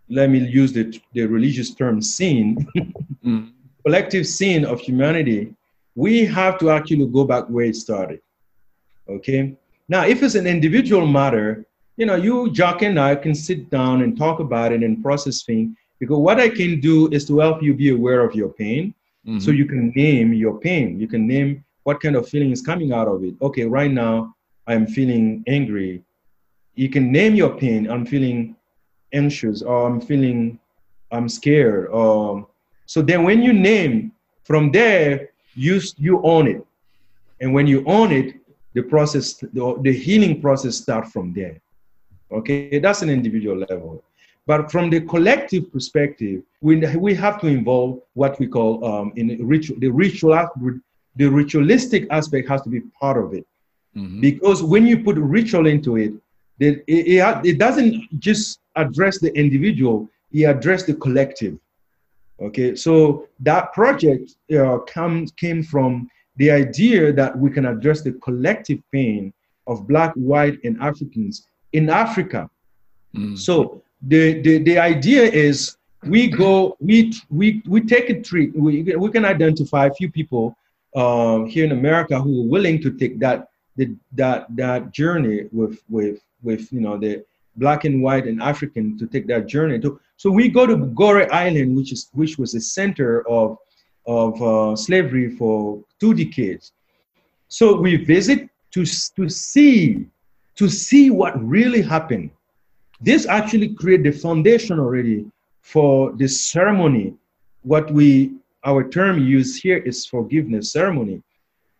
[0.09, 2.67] let me use the, the religious term sin,
[3.25, 3.51] mm.
[3.85, 5.53] collective sin of humanity,
[5.95, 8.19] we have to actually go back where it started.
[9.07, 9.55] Okay?
[9.89, 11.65] Now, if it's an individual matter,
[11.97, 15.43] you know, you, Jack, and I can sit down and talk about it and process
[15.43, 18.93] things because what I can do is to help you be aware of your pain
[19.27, 19.39] mm-hmm.
[19.39, 20.99] so you can name your pain.
[20.99, 23.35] You can name what kind of feeling is coming out of it.
[23.41, 24.33] Okay, right now
[24.67, 26.03] I'm feeling angry.
[26.75, 27.89] You can name your pain.
[27.89, 28.55] I'm feeling
[29.11, 30.59] anxious or I'm feeling
[31.11, 31.87] I'm scared.
[31.87, 32.47] Or
[32.85, 36.65] so then when you name from there, you you own it.
[37.41, 38.35] And when you own it,
[38.79, 39.25] the process,
[39.57, 41.55] the, the healing process start from there.
[42.37, 44.03] Okay, that's an individual level.
[44.45, 49.25] But from the collective perspective, we, we have to involve what we call um, in
[49.53, 50.33] ritual, the ritual,
[51.21, 53.45] the ritualistic aspect has to be part of it.
[53.95, 54.21] Mm-hmm.
[54.21, 56.13] Because when you put ritual into it,
[56.59, 61.55] it, it, it doesn't just address the individual, he addressed the collective.
[62.41, 64.25] Okay, so that project
[64.57, 69.33] uh, comes came from the idea that we can address the collective pain
[69.67, 72.49] of Black, white, and Africans in Africa.
[73.15, 73.37] Mm.
[73.37, 78.55] So the, the the idea is we go we we we take a trip.
[78.55, 80.55] We we can identify a few people
[80.95, 85.83] uh, here in America who are willing to take that the, that that journey with
[85.89, 87.25] with with you know the
[87.57, 89.77] black and white and African to take that journey.
[89.79, 93.57] To, so we go to Gorée Island, which is which was the center of
[94.09, 96.73] of uh, slavery for two decades.
[97.47, 98.83] So we visit to
[99.15, 100.07] to see
[100.55, 102.31] to see what really happened.
[102.99, 105.25] This actually create the foundation already
[105.61, 107.13] for the ceremony.
[107.61, 108.33] What we
[108.65, 111.21] our term used here is forgiveness ceremony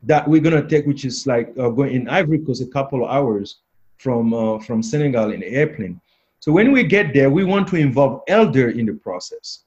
[0.04, 3.10] that we're gonna take, which is like uh, going in Ivory Coast a couple of
[3.10, 3.58] hours
[3.98, 6.00] from, uh, from Senegal in the airplane.
[6.39, 9.65] So when we get there, we want to involve elder in the process.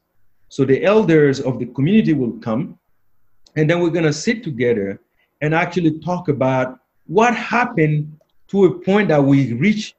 [0.53, 2.79] So the elders of the community will come,
[3.57, 5.01] and then we're gonna sit together
[5.41, 9.95] and actually talk about what happened to a point that we reach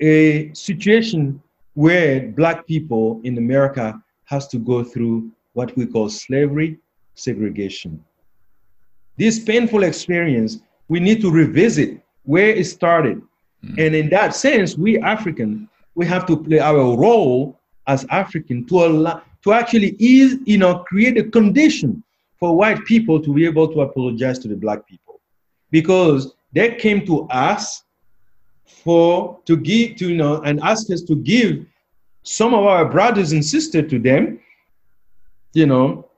[0.00, 1.42] a situation
[1.74, 6.78] where black people in America has to go through what we call slavery
[7.14, 8.02] segregation.
[9.18, 13.20] This painful experience, we need to revisit where it started
[13.64, 13.86] Mm.
[13.86, 18.84] And in that sense, we African, we have to play our role as African to
[18.84, 22.02] allow, to actually ease, you know, create a condition
[22.38, 25.20] for white people to be able to apologize to the black people.
[25.70, 27.84] Because they came to us
[28.66, 31.64] for to give to you know and ask us to give
[32.22, 34.38] some of our brothers and sisters to them.
[35.54, 36.08] You know,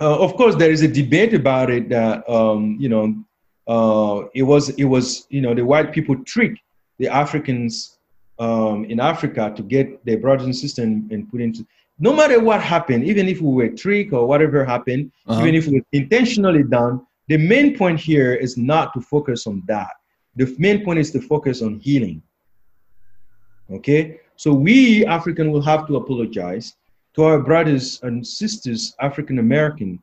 [0.00, 3.14] uh, of course, there is a debate about it that um, you know
[3.68, 6.54] uh, it was it was you know the white people trick
[6.98, 7.98] the Africans
[8.38, 11.66] um, in Africa to get their brothers and sisters and, and, put into.
[11.98, 15.40] No matter what happened, even if we were tricked or whatever happened, uh-huh.
[15.40, 19.62] even if it was intentionally done, the main point here is not to focus on
[19.66, 19.90] that.
[20.36, 22.22] The main point is to focus on healing.
[23.70, 26.74] Okay, so we African will have to apologize
[27.14, 30.02] to our brothers and sisters, African American,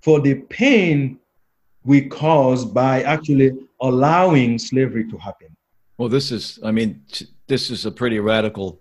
[0.00, 1.18] for the pain
[1.84, 3.50] we caused by actually
[3.80, 5.54] allowing slavery to happen.
[5.98, 7.02] Well, this is, I mean,
[7.48, 8.80] this is a pretty radical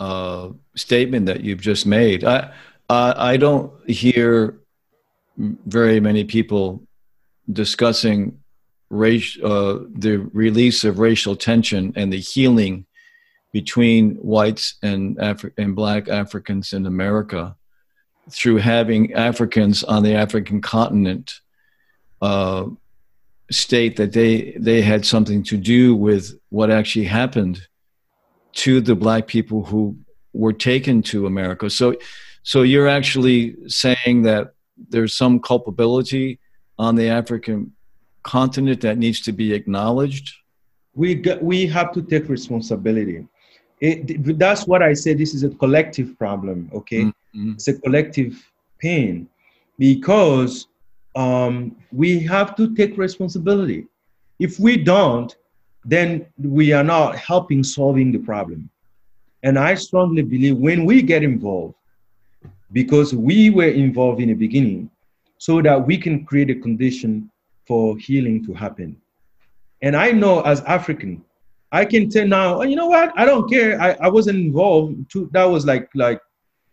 [0.00, 2.24] uh, statement that you've just made.
[2.24, 2.52] I,
[2.88, 4.60] I, I don't hear
[5.36, 6.82] very many people
[7.52, 8.38] discussing
[8.90, 12.86] race, uh, the release of racial tension and the healing
[13.52, 17.56] between whites and Afri- and black Africans in America
[18.30, 21.40] through having Africans on the African continent
[22.20, 22.66] uh,
[23.50, 27.66] state that they they had something to do with what actually happened
[28.58, 29.96] to the black people who
[30.32, 31.70] were taken to America.
[31.70, 31.94] So
[32.42, 34.54] so you're actually saying that
[34.88, 36.38] there's some culpability
[36.78, 37.72] on the African
[38.22, 40.34] continent that needs to be acknowledged.
[40.94, 43.26] We got, we have to take responsibility.
[43.80, 45.14] It, that's what I say.
[45.14, 46.70] This is a collective problem.
[46.74, 47.52] Okay, mm-hmm.
[47.52, 48.32] it's a collective
[48.80, 49.28] pain
[49.78, 50.66] because
[51.14, 53.86] um, we have to take responsibility.
[54.38, 55.36] If we don't,
[55.88, 58.68] then we are not helping solving the problem.
[59.42, 61.74] And I strongly believe when we get involved,
[62.72, 64.90] because we were involved in the beginning
[65.38, 67.30] so that we can create a condition
[67.66, 68.96] for healing to happen.
[69.80, 71.24] And I know as African,
[71.72, 73.12] I can tell now, oh, you know what?
[73.16, 73.80] I don't care.
[73.80, 75.10] I, I wasn't involved.
[75.12, 76.20] To, that was like like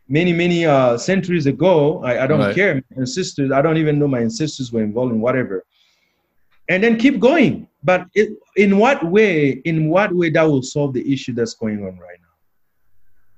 [0.10, 2.04] many many uh, centuries ago.
[2.04, 2.56] I, I don't right.
[2.56, 2.76] care.
[2.76, 3.52] My ancestors.
[3.52, 5.64] I don't even know my ancestors were involved in whatever.
[6.70, 7.68] And then keep going.
[7.84, 9.62] But it, in what way?
[9.66, 12.36] In what way that will solve the issue that's going on right now?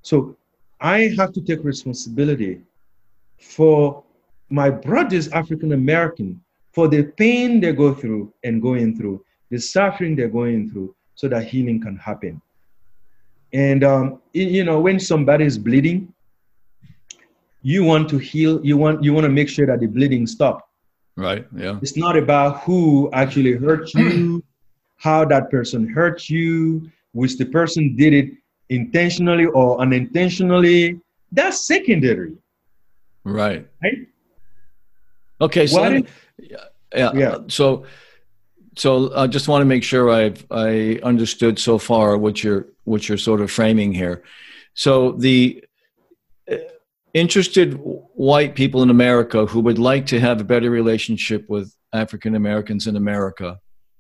[0.01, 0.38] So
[0.80, 2.61] I have to take responsibility
[3.39, 4.03] for
[4.49, 10.15] my brothers, African American, for the pain they go through and going through, the suffering
[10.15, 12.41] they're going through, so that healing can happen.
[13.53, 16.13] And um, you know, when somebody is bleeding,
[17.63, 18.63] you want to heal.
[18.65, 20.66] You want you want to make sure that the bleeding stop.
[21.18, 21.47] Right.
[21.55, 21.80] Yeah.
[21.82, 24.43] It's not about who actually hurt you,
[24.97, 28.30] how that person hurt you, which the person did it
[28.70, 31.01] intentionally or unintentionally.
[31.32, 32.36] That's secondary.
[33.24, 33.68] Right.
[33.84, 34.07] Right.
[35.41, 35.68] Okay.
[35.68, 36.05] So me,
[36.39, 37.11] yeah.
[37.13, 37.38] Yeah.
[37.47, 37.86] So
[38.78, 43.09] so I just want to make sure I've I understood so far what you're what
[43.09, 44.24] you're sort of framing here.
[44.76, 45.63] So the
[46.49, 46.57] uh,
[47.18, 47.74] interested
[48.13, 52.88] white people in America who would like to have a better relationship with African Americans
[52.88, 53.59] in America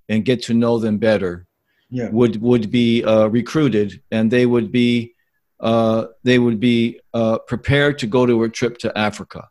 [0.09, 1.47] and get to know them better
[1.89, 2.09] yeah.
[2.09, 5.13] would would be uh, recruited and they would be
[5.59, 9.47] uh, they would be uh, prepared to go to a trip to Africa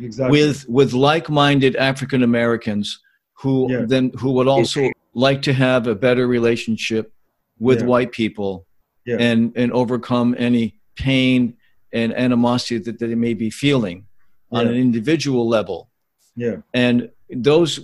[0.00, 0.38] exactly.
[0.38, 3.00] with with like-minded African Americans
[3.34, 3.84] who yeah.
[3.86, 7.12] then who would also like to have a better relationship
[7.58, 7.86] with yeah.
[7.86, 8.66] white people
[9.04, 9.16] yeah.
[9.18, 11.56] and and overcome any pain
[11.96, 14.06] and animosity that, that they may be feeling
[14.52, 15.90] on an individual level.
[16.36, 16.56] Yeah.
[16.74, 17.80] And those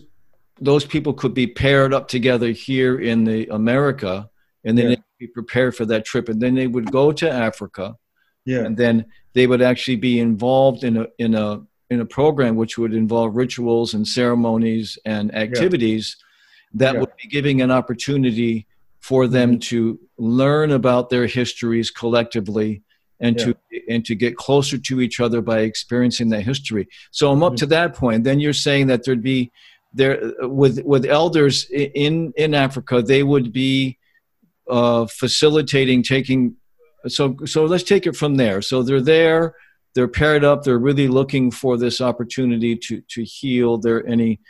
[0.60, 4.28] those people could be paired up together here in the america
[4.64, 6.28] and then they'd be prepared for that trip.
[6.28, 7.96] And then they would go to africa.
[8.44, 8.60] Yeah.
[8.60, 12.78] And then they would actually be involved in a in a in a program which
[12.78, 16.78] would involve rituals and ceremonies and activities yeah.
[16.82, 17.00] that yeah.
[17.00, 18.66] would be giving an opportunity
[19.00, 19.58] for them mm-hmm.
[19.58, 22.82] to learn about their histories collectively
[23.22, 23.46] and yeah.
[23.46, 23.56] to
[23.88, 27.56] and to get closer to each other by experiencing that history so i'm up mm-hmm.
[27.56, 29.50] to that point then you're saying that there'd be
[29.94, 33.98] there with with elders in in africa they would be
[34.68, 36.54] uh, facilitating taking
[37.08, 39.54] so so let's take it from there so they're there
[39.94, 40.62] they're paired up.
[40.62, 44.40] They're really looking for this opportunity to to heal their any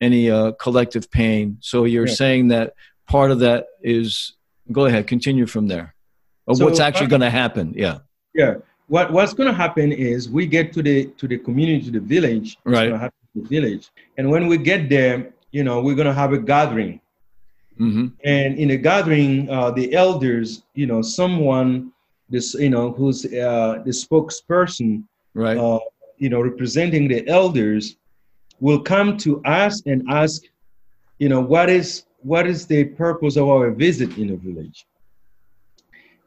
[0.00, 1.58] any uh, collective pain.
[1.60, 2.14] So you're yeah.
[2.14, 2.74] saying that
[3.06, 4.34] part of that is
[4.70, 5.94] go ahead, continue from there.
[6.52, 7.72] so what's actually going to happen?
[7.76, 7.98] Yeah.
[8.34, 8.54] Yeah.
[8.88, 12.00] What what's going to happen is we get to the to the community, to the
[12.00, 12.58] village.
[12.64, 12.90] Right.
[13.34, 17.00] the village, and when we get there, you know, we're going to have a gathering.
[17.80, 18.08] Mm-hmm.
[18.24, 21.92] And in a gathering, uh, the elders, you know, someone
[22.32, 25.04] this you know who's uh, the spokesperson
[25.34, 25.78] right uh,
[26.18, 27.96] you know representing the elders
[28.58, 30.42] will come to us and ask
[31.18, 34.86] you know what is what is the purpose of our visit in the village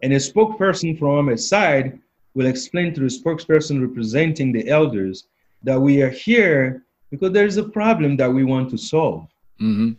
[0.06, 2.00] and a spokesperson from a side
[2.36, 5.26] will explain to the spokesperson representing the elders
[5.64, 9.28] that we are here because there's a problem that we want to solve
[9.60, 9.94] mm-hmm.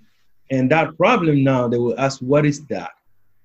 [0.53, 2.93] and that problem now they will ask what is that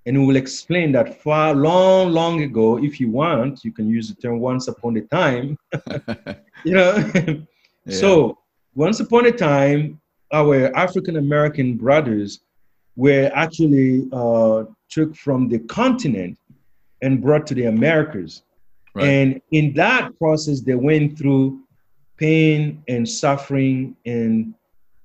[0.05, 4.07] and we will explain that far long long ago if you want you can use
[4.07, 5.57] the term once upon a time
[6.63, 7.97] you know yeah.
[8.01, 8.37] so
[8.75, 9.99] once upon a time
[10.31, 12.41] our african american brothers
[12.95, 16.37] were actually uh, took from the continent
[17.01, 18.43] and brought to the americas
[18.93, 19.07] right.
[19.07, 21.59] and in that process they went through
[22.17, 24.53] pain and suffering and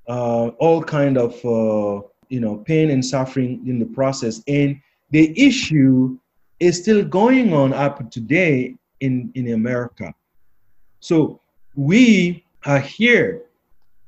[0.09, 4.81] uh, all kind of uh, you know pain and suffering in the process and
[5.11, 6.17] the issue
[6.61, 10.15] is still going on up today in, in America.
[11.01, 11.41] So
[11.75, 13.43] we are here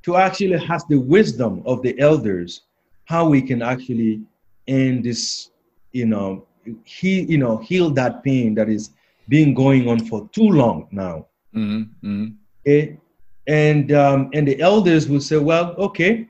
[0.03, 2.63] to actually have the wisdom of the elders,
[3.05, 4.23] how we can actually
[4.67, 5.51] end this,
[5.93, 6.47] you know,
[6.85, 8.91] he, you know, heal that pain that is
[9.29, 11.27] being going on for too long now.
[11.55, 12.07] Mm-hmm.
[12.07, 12.35] mm-hmm.
[12.67, 12.99] Okay?
[13.47, 16.29] And um, and the elders will say, well, okay,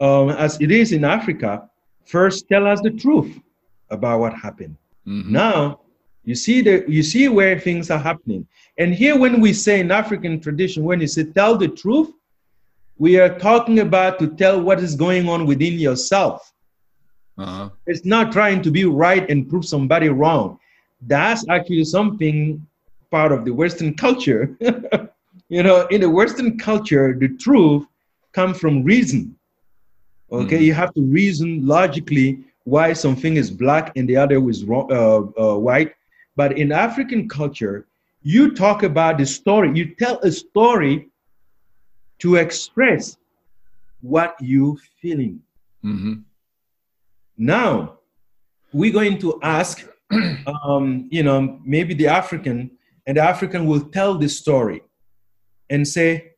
[0.00, 1.68] um, as it is in Africa,
[2.06, 3.40] first tell us the truth
[3.90, 4.76] about what happened.
[5.06, 5.32] Mm-hmm.
[5.32, 5.80] Now,
[6.24, 8.46] you see the you see where things are happening.
[8.78, 12.12] And here when we say in African tradition, when you say tell the truth,
[12.98, 16.52] we are talking about to tell what is going on within yourself.
[17.38, 17.70] Uh-huh.
[17.86, 20.58] It's not trying to be right and prove somebody wrong.
[21.06, 22.66] That's actually something
[23.10, 24.56] part of the Western culture.
[25.48, 27.86] you know, in the Western culture, the truth
[28.32, 29.36] comes from reason.
[30.32, 30.64] Okay, mm-hmm.
[30.64, 35.56] you have to reason logically why something is black and the other is uh, uh,
[35.56, 35.92] white.
[36.36, 37.86] But in African culture,
[38.22, 41.08] you talk about the story, you tell a story
[42.20, 43.16] to express
[44.02, 45.40] what you're feeling.
[45.84, 46.14] Mm-hmm.
[47.40, 48.00] Now,
[48.70, 49.82] we're going to ask,
[50.62, 52.72] um, you know, maybe the African,
[53.06, 54.82] and the African will tell the story
[55.70, 56.32] and say,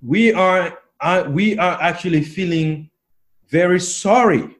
[0.00, 2.88] we are, uh, we are actually feeling
[3.50, 4.56] very sorry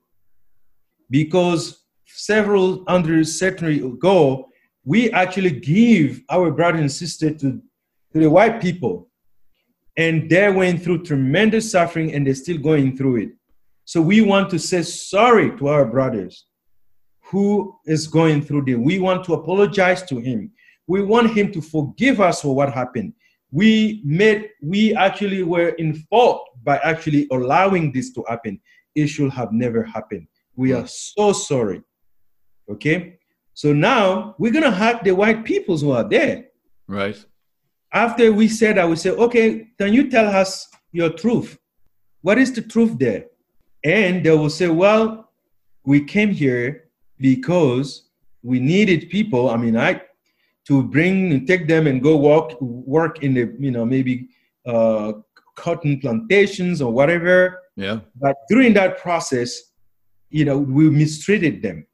[1.09, 4.51] because several hundred centuries ago,
[4.85, 7.53] we actually give our brother and sister to,
[8.13, 9.09] to the white people.
[9.97, 13.31] And they went through tremendous suffering and they're still going through it.
[13.91, 16.45] So we want to say sorry to our brothers
[17.25, 18.77] who is going through this.
[18.77, 20.53] We want to apologize to him.
[20.87, 23.15] We want him to forgive us for what happened.
[23.51, 28.61] We made, we actually were in fault by actually allowing this to happen.
[28.95, 30.29] It should have never happened.
[30.55, 31.83] We are so sorry.
[32.71, 33.19] Okay?
[33.55, 36.45] So now we're gonna have the white peoples who are there.
[36.87, 37.17] Right.
[37.93, 41.59] After we said that, we say, okay, can you tell us your truth?
[42.21, 43.25] What is the truth there?
[43.85, 45.31] And they will say, well,
[45.85, 48.09] we came here because
[48.43, 49.51] we needed people.
[49.51, 50.03] I mean, I
[50.67, 54.29] to bring and take them and go walk work in the you know maybe
[54.67, 55.13] uh,
[55.57, 57.61] cotton plantations or whatever.
[57.77, 58.01] Yeah.
[58.17, 59.59] But during that process,
[60.29, 61.87] you know, we mistreated them.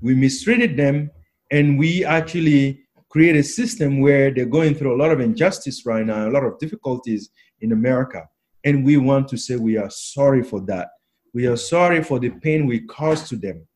[0.00, 1.10] We mistreated them,
[1.50, 6.04] and we actually create a system where they're going through a lot of injustice right
[6.04, 7.30] now, a lot of difficulties
[7.60, 8.28] in America.
[8.64, 10.88] And we want to say we are sorry for that.
[11.34, 13.66] We are sorry for the pain we caused to them.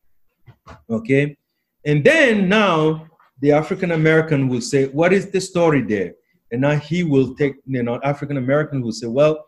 [0.91, 1.37] Okay?
[1.85, 3.07] And then now
[3.41, 6.14] the African American will say, What is the story there?
[6.51, 9.45] And now he will take, you know, African American will say, Well,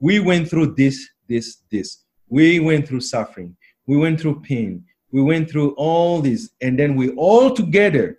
[0.00, 2.04] we went through this, this, this.
[2.28, 3.56] We went through suffering.
[3.86, 4.84] We went through pain.
[5.10, 6.50] We went through all this.
[6.60, 8.18] And then we all together,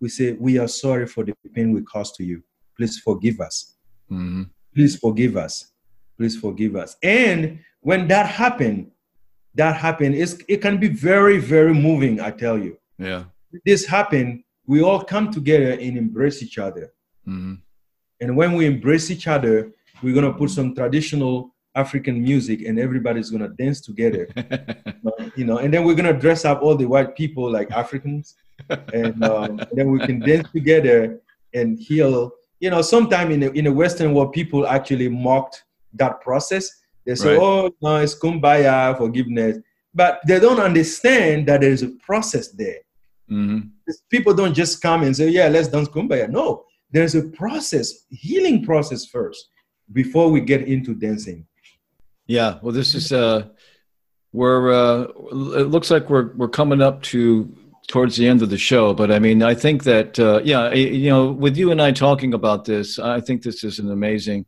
[0.00, 2.42] we say, We are sorry for the pain we caused to you.
[2.76, 3.76] Please forgive us.
[4.10, 4.44] Mm-hmm.
[4.74, 5.72] Please forgive us.
[6.16, 6.96] Please forgive us.
[7.02, 8.90] And when that happened,
[9.54, 12.78] that happened, it's, it can be very, very moving, I tell you.
[12.98, 13.24] Yeah.
[13.64, 16.92] This happened, we all come together and embrace each other.
[17.26, 17.54] Mm-hmm.
[18.20, 23.30] And when we embrace each other, we're gonna put some traditional African music, and everybody's
[23.30, 24.28] gonna dance together.
[25.36, 28.34] you know, and then we're gonna dress up all the white people like Africans,
[28.92, 31.20] and um, then we can dance together
[31.52, 32.32] and heal.
[32.60, 35.64] You know, sometime in the in the Western world, people actually mocked
[35.94, 36.70] that process.
[37.04, 37.42] They say, Right.
[37.42, 39.58] "Oh, no, it's kumbaya, forgiveness,"
[39.94, 42.80] but they don't understand that there is a process there
[43.28, 43.58] hmm
[44.10, 48.64] people don't just come and say, "Yeah, let's dance kumbaya." No, there's a process, healing
[48.64, 49.48] process first
[49.92, 51.46] before we get into dancing.
[52.26, 52.58] Yeah.
[52.62, 53.48] Well, this is uh,
[54.32, 55.02] we're uh,
[55.60, 57.54] it looks like we're we're coming up to
[57.88, 61.10] towards the end of the show, but I mean, I think that uh, yeah, you
[61.10, 64.46] know, with you and I talking about this, I think this is an amazing.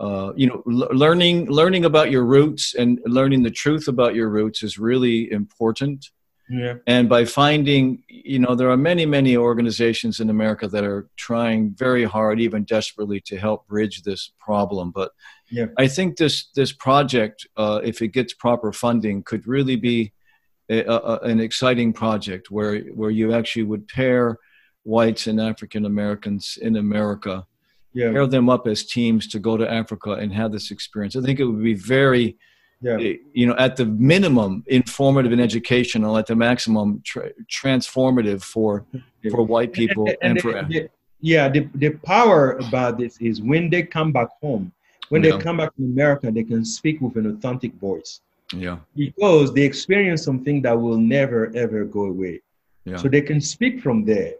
[0.00, 4.30] Uh, you know, l- learning learning about your roots and learning the truth about your
[4.30, 6.00] roots is really important.
[6.48, 11.08] Yeah, and by finding you know there are many many organizations in america that are
[11.16, 15.12] trying very hard even desperately to help bridge this problem but
[15.48, 15.66] Yeah.
[15.78, 20.12] i think this this project uh, if it gets proper funding could really be
[20.68, 20.78] a,
[21.12, 24.36] a, an exciting project where where you actually would pair
[24.82, 27.46] whites and african americans in america
[27.92, 31.20] yeah, pair them up as teams to go to africa and have this experience i
[31.20, 32.36] think it would be very
[32.82, 32.96] yeah.
[32.98, 38.86] Eh, you know at the minimum informative and educational at the maximum tra- transformative for
[39.30, 40.88] for white people and, for the- the-
[41.22, 44.72] yeah, the, the power about this is when they come back home,
[45.10, 45.36] when Yeah.
[45.36, 48.22] they come back to America, they can speak with an authentic voice
[48.64, 52.40] yeah because they experience something that will never ever go away.
[52.86, 54.34] yeah So they can speak from there,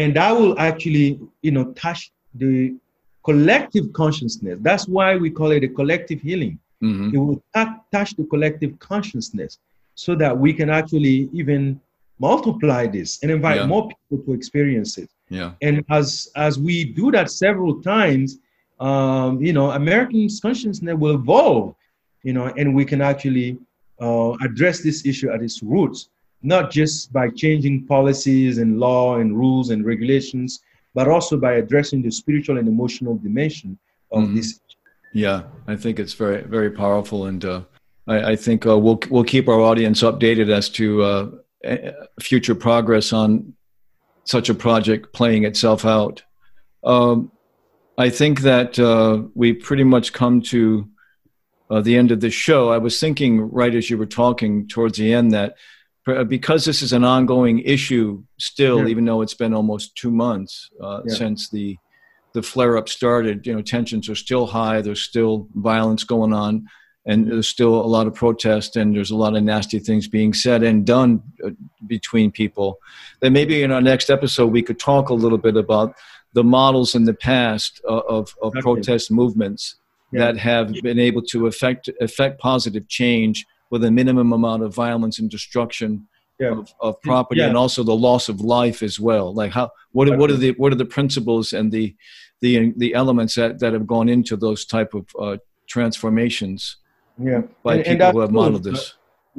[0.00, 1.08] and that will actually,
[1.42, 2.74] you know, touch the
[3.24, 4.58] collective consciousness.
[4.62, 6.58] That's why we call it a collective healing.
[6.80, 9.58] hmm It will tou- touch the collective consciousness,
[9.94, 11.80] so that we can actually even
[12.18, 13.66] multiply this and invite Yeah.
[13.66, 16.06] more people to experience it yeah and as
[16.46, 18.28] as we do that several times
[18.88, 21.74] um, you know americans consciousness will evolve
[22.26, 23.48] you know and we can actually
[24.04, 26.08] uh, address this issue at its roots
[26.42, 30.60] not just by changing policies and law and rules and regulations
[30.96, 33.70] but also by addressing the spiritual and emotional dimension
[34.16, 34.34] of Mhm.
[34.36, 34.48] this
[35.24, 35.38] yeah
[35.72, 37.60] i think it's very very powerful and uh,
[38.14, 41.24] I, I think uh, we'll we'll keep our audience updated as to uh,
[42.30, 43.28] future progress on
[44.24, 46.16] such a project playing itself out.
[46.92, 47.16] Um,
[48.06, 50.60] i think that uh, we pretty much come to
[51.72, 52.60] uh, the end of the show.
[52.76, 55.50] I was thinking right as you were talking towards the end that
[56.28, 58.88] because this is an ongoing issue still, Yeah.
[58.88, 61.14] even though it's been almost two months uh, Yeah.
[61.14, 61.76] since the
[62.34, 63.46] the flare up started.
[63.46, 64.82] You know, tensions are still high.
[64.82, 66.66] There's still violence going on,
[67.06, 70.34] and there's still a lot of protest, and there's a lot of nasty things being
[70.34, 71.50] said and done uh,
[71.86, 72.78] between people.
[73.20, 75.94] Then maybe in our next episode we could talk a little bit about
[76.34, 78.62] the models in the past uh, of of Exactly.
[78.62, 79.76] protest movements
[80.12, 80.26] Yeah.
[80.26, 85.18] that have been able to affect affect positive change with a minimum amount of violence
[85.18, 86.06] and destruction
[86.38, 86.52] Yeah.
[86.58, 87.48] of, of property Yeah.
[87.48, 90.52] and also the loss of life as well like how what, are- what are the
[90.60, 91.86] what are the principles and the
[92.42, 92.52] the
[92.82, 95.36] the elements that, that have gone into those type of uh,
[95.74, 96.60] transformations
[97.18, 97.42] Yeah.
[97.62, 98.82] by And- and people that's who have modeled this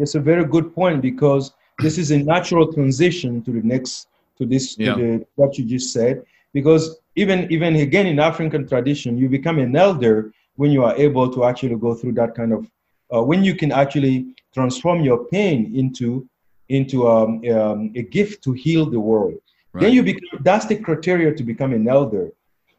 [0.04, 1.44] It's a very good point because
[1.86, 3.94] this is a natural transition to the next
[4.38, 4.96] to this to Yeah.
[5.02, 5.10] the
[5.40, 6.16] what you just said.
[6.58, 6.84] Because
[7.24, 10.16] even even again in African tradition, you become an elder
[10.60, 12.62] when you are able to actually go through that kind of
[13.14, 16.28] uh, when you can actually transform your pain into
[16.70, 19.36] into um, um, a gift to heal the world.
[19.74, 22.32] Then you become that's the criteria to become an elder.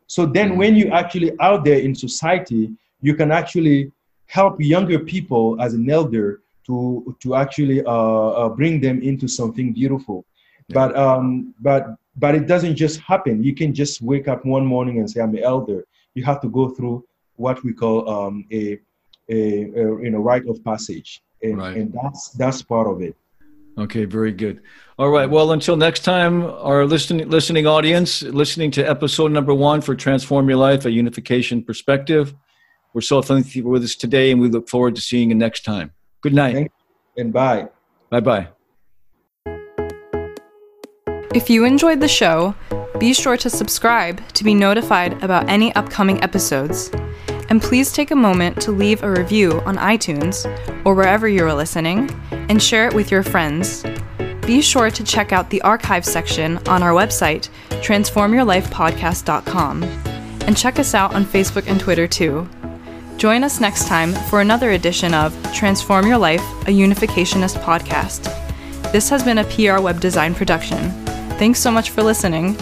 [0.06, 0.56] So then Mhm.
[0.56, 2.70] when you actually out there in society,
[3.00, 3.92] you can actually
[4.26, 9.72] help younger people as an elder to to actually uh, uh, bring them into something
[9.72, 10.24] beautiful.
[10.68, 10.74] Yeah.
[10.74, 11.82] But um, but
[12.16, 13.42] but it doesn't just happen.
[13.42, 15.84] You can just wake up one morning and say I'm an elder.
[16.14, 17.04] You have to go through
[17.36, 18.78] what we call um, a,
[19.30, 19.38] a,
[19.82, 21.76] a you know rite of passage, and, Right.
[21.76, 23.14] and that's that's part of it.
[23.78, 24.56] okay very good
[24.98, 26.34] all right well until next time
[26.70, 28.10] our listening listening audience
[28.42, 32.34] listening to episode number one for transform your life a unification perspective
[32.92, 35.36] we're so thankful you were with us today and we look forward to seeing you
[35.46, 35.88] next time
[36.26, 36.72] good night Thank
[37.20, 37.68] And bye.
[38.10, 38.46] bye bye
[41.34, 42.54] If you enjoyed the show,
[42.98, 46.90] be sure to subscribe to be notified about any upcoming episodes.
[47.48, 50.44] And please take a moment to leave a review on iTunes
[50.84, 53.84] or wherever you're listening and share it with your friends.
[54.46, 60.94] Be sure to check out the archive section on our website, transformyourlifepodcast.com, and check us
[60.94, 62.48] out on Facebook and Twitter too.
[63.18, 68.22] Join us next time for another edition of Transform Your Life, a Unificationist podcast.
[68.92, 70.90] This has been a PR Web Design production.
[71.36, 72.56] Thanks so much for listening.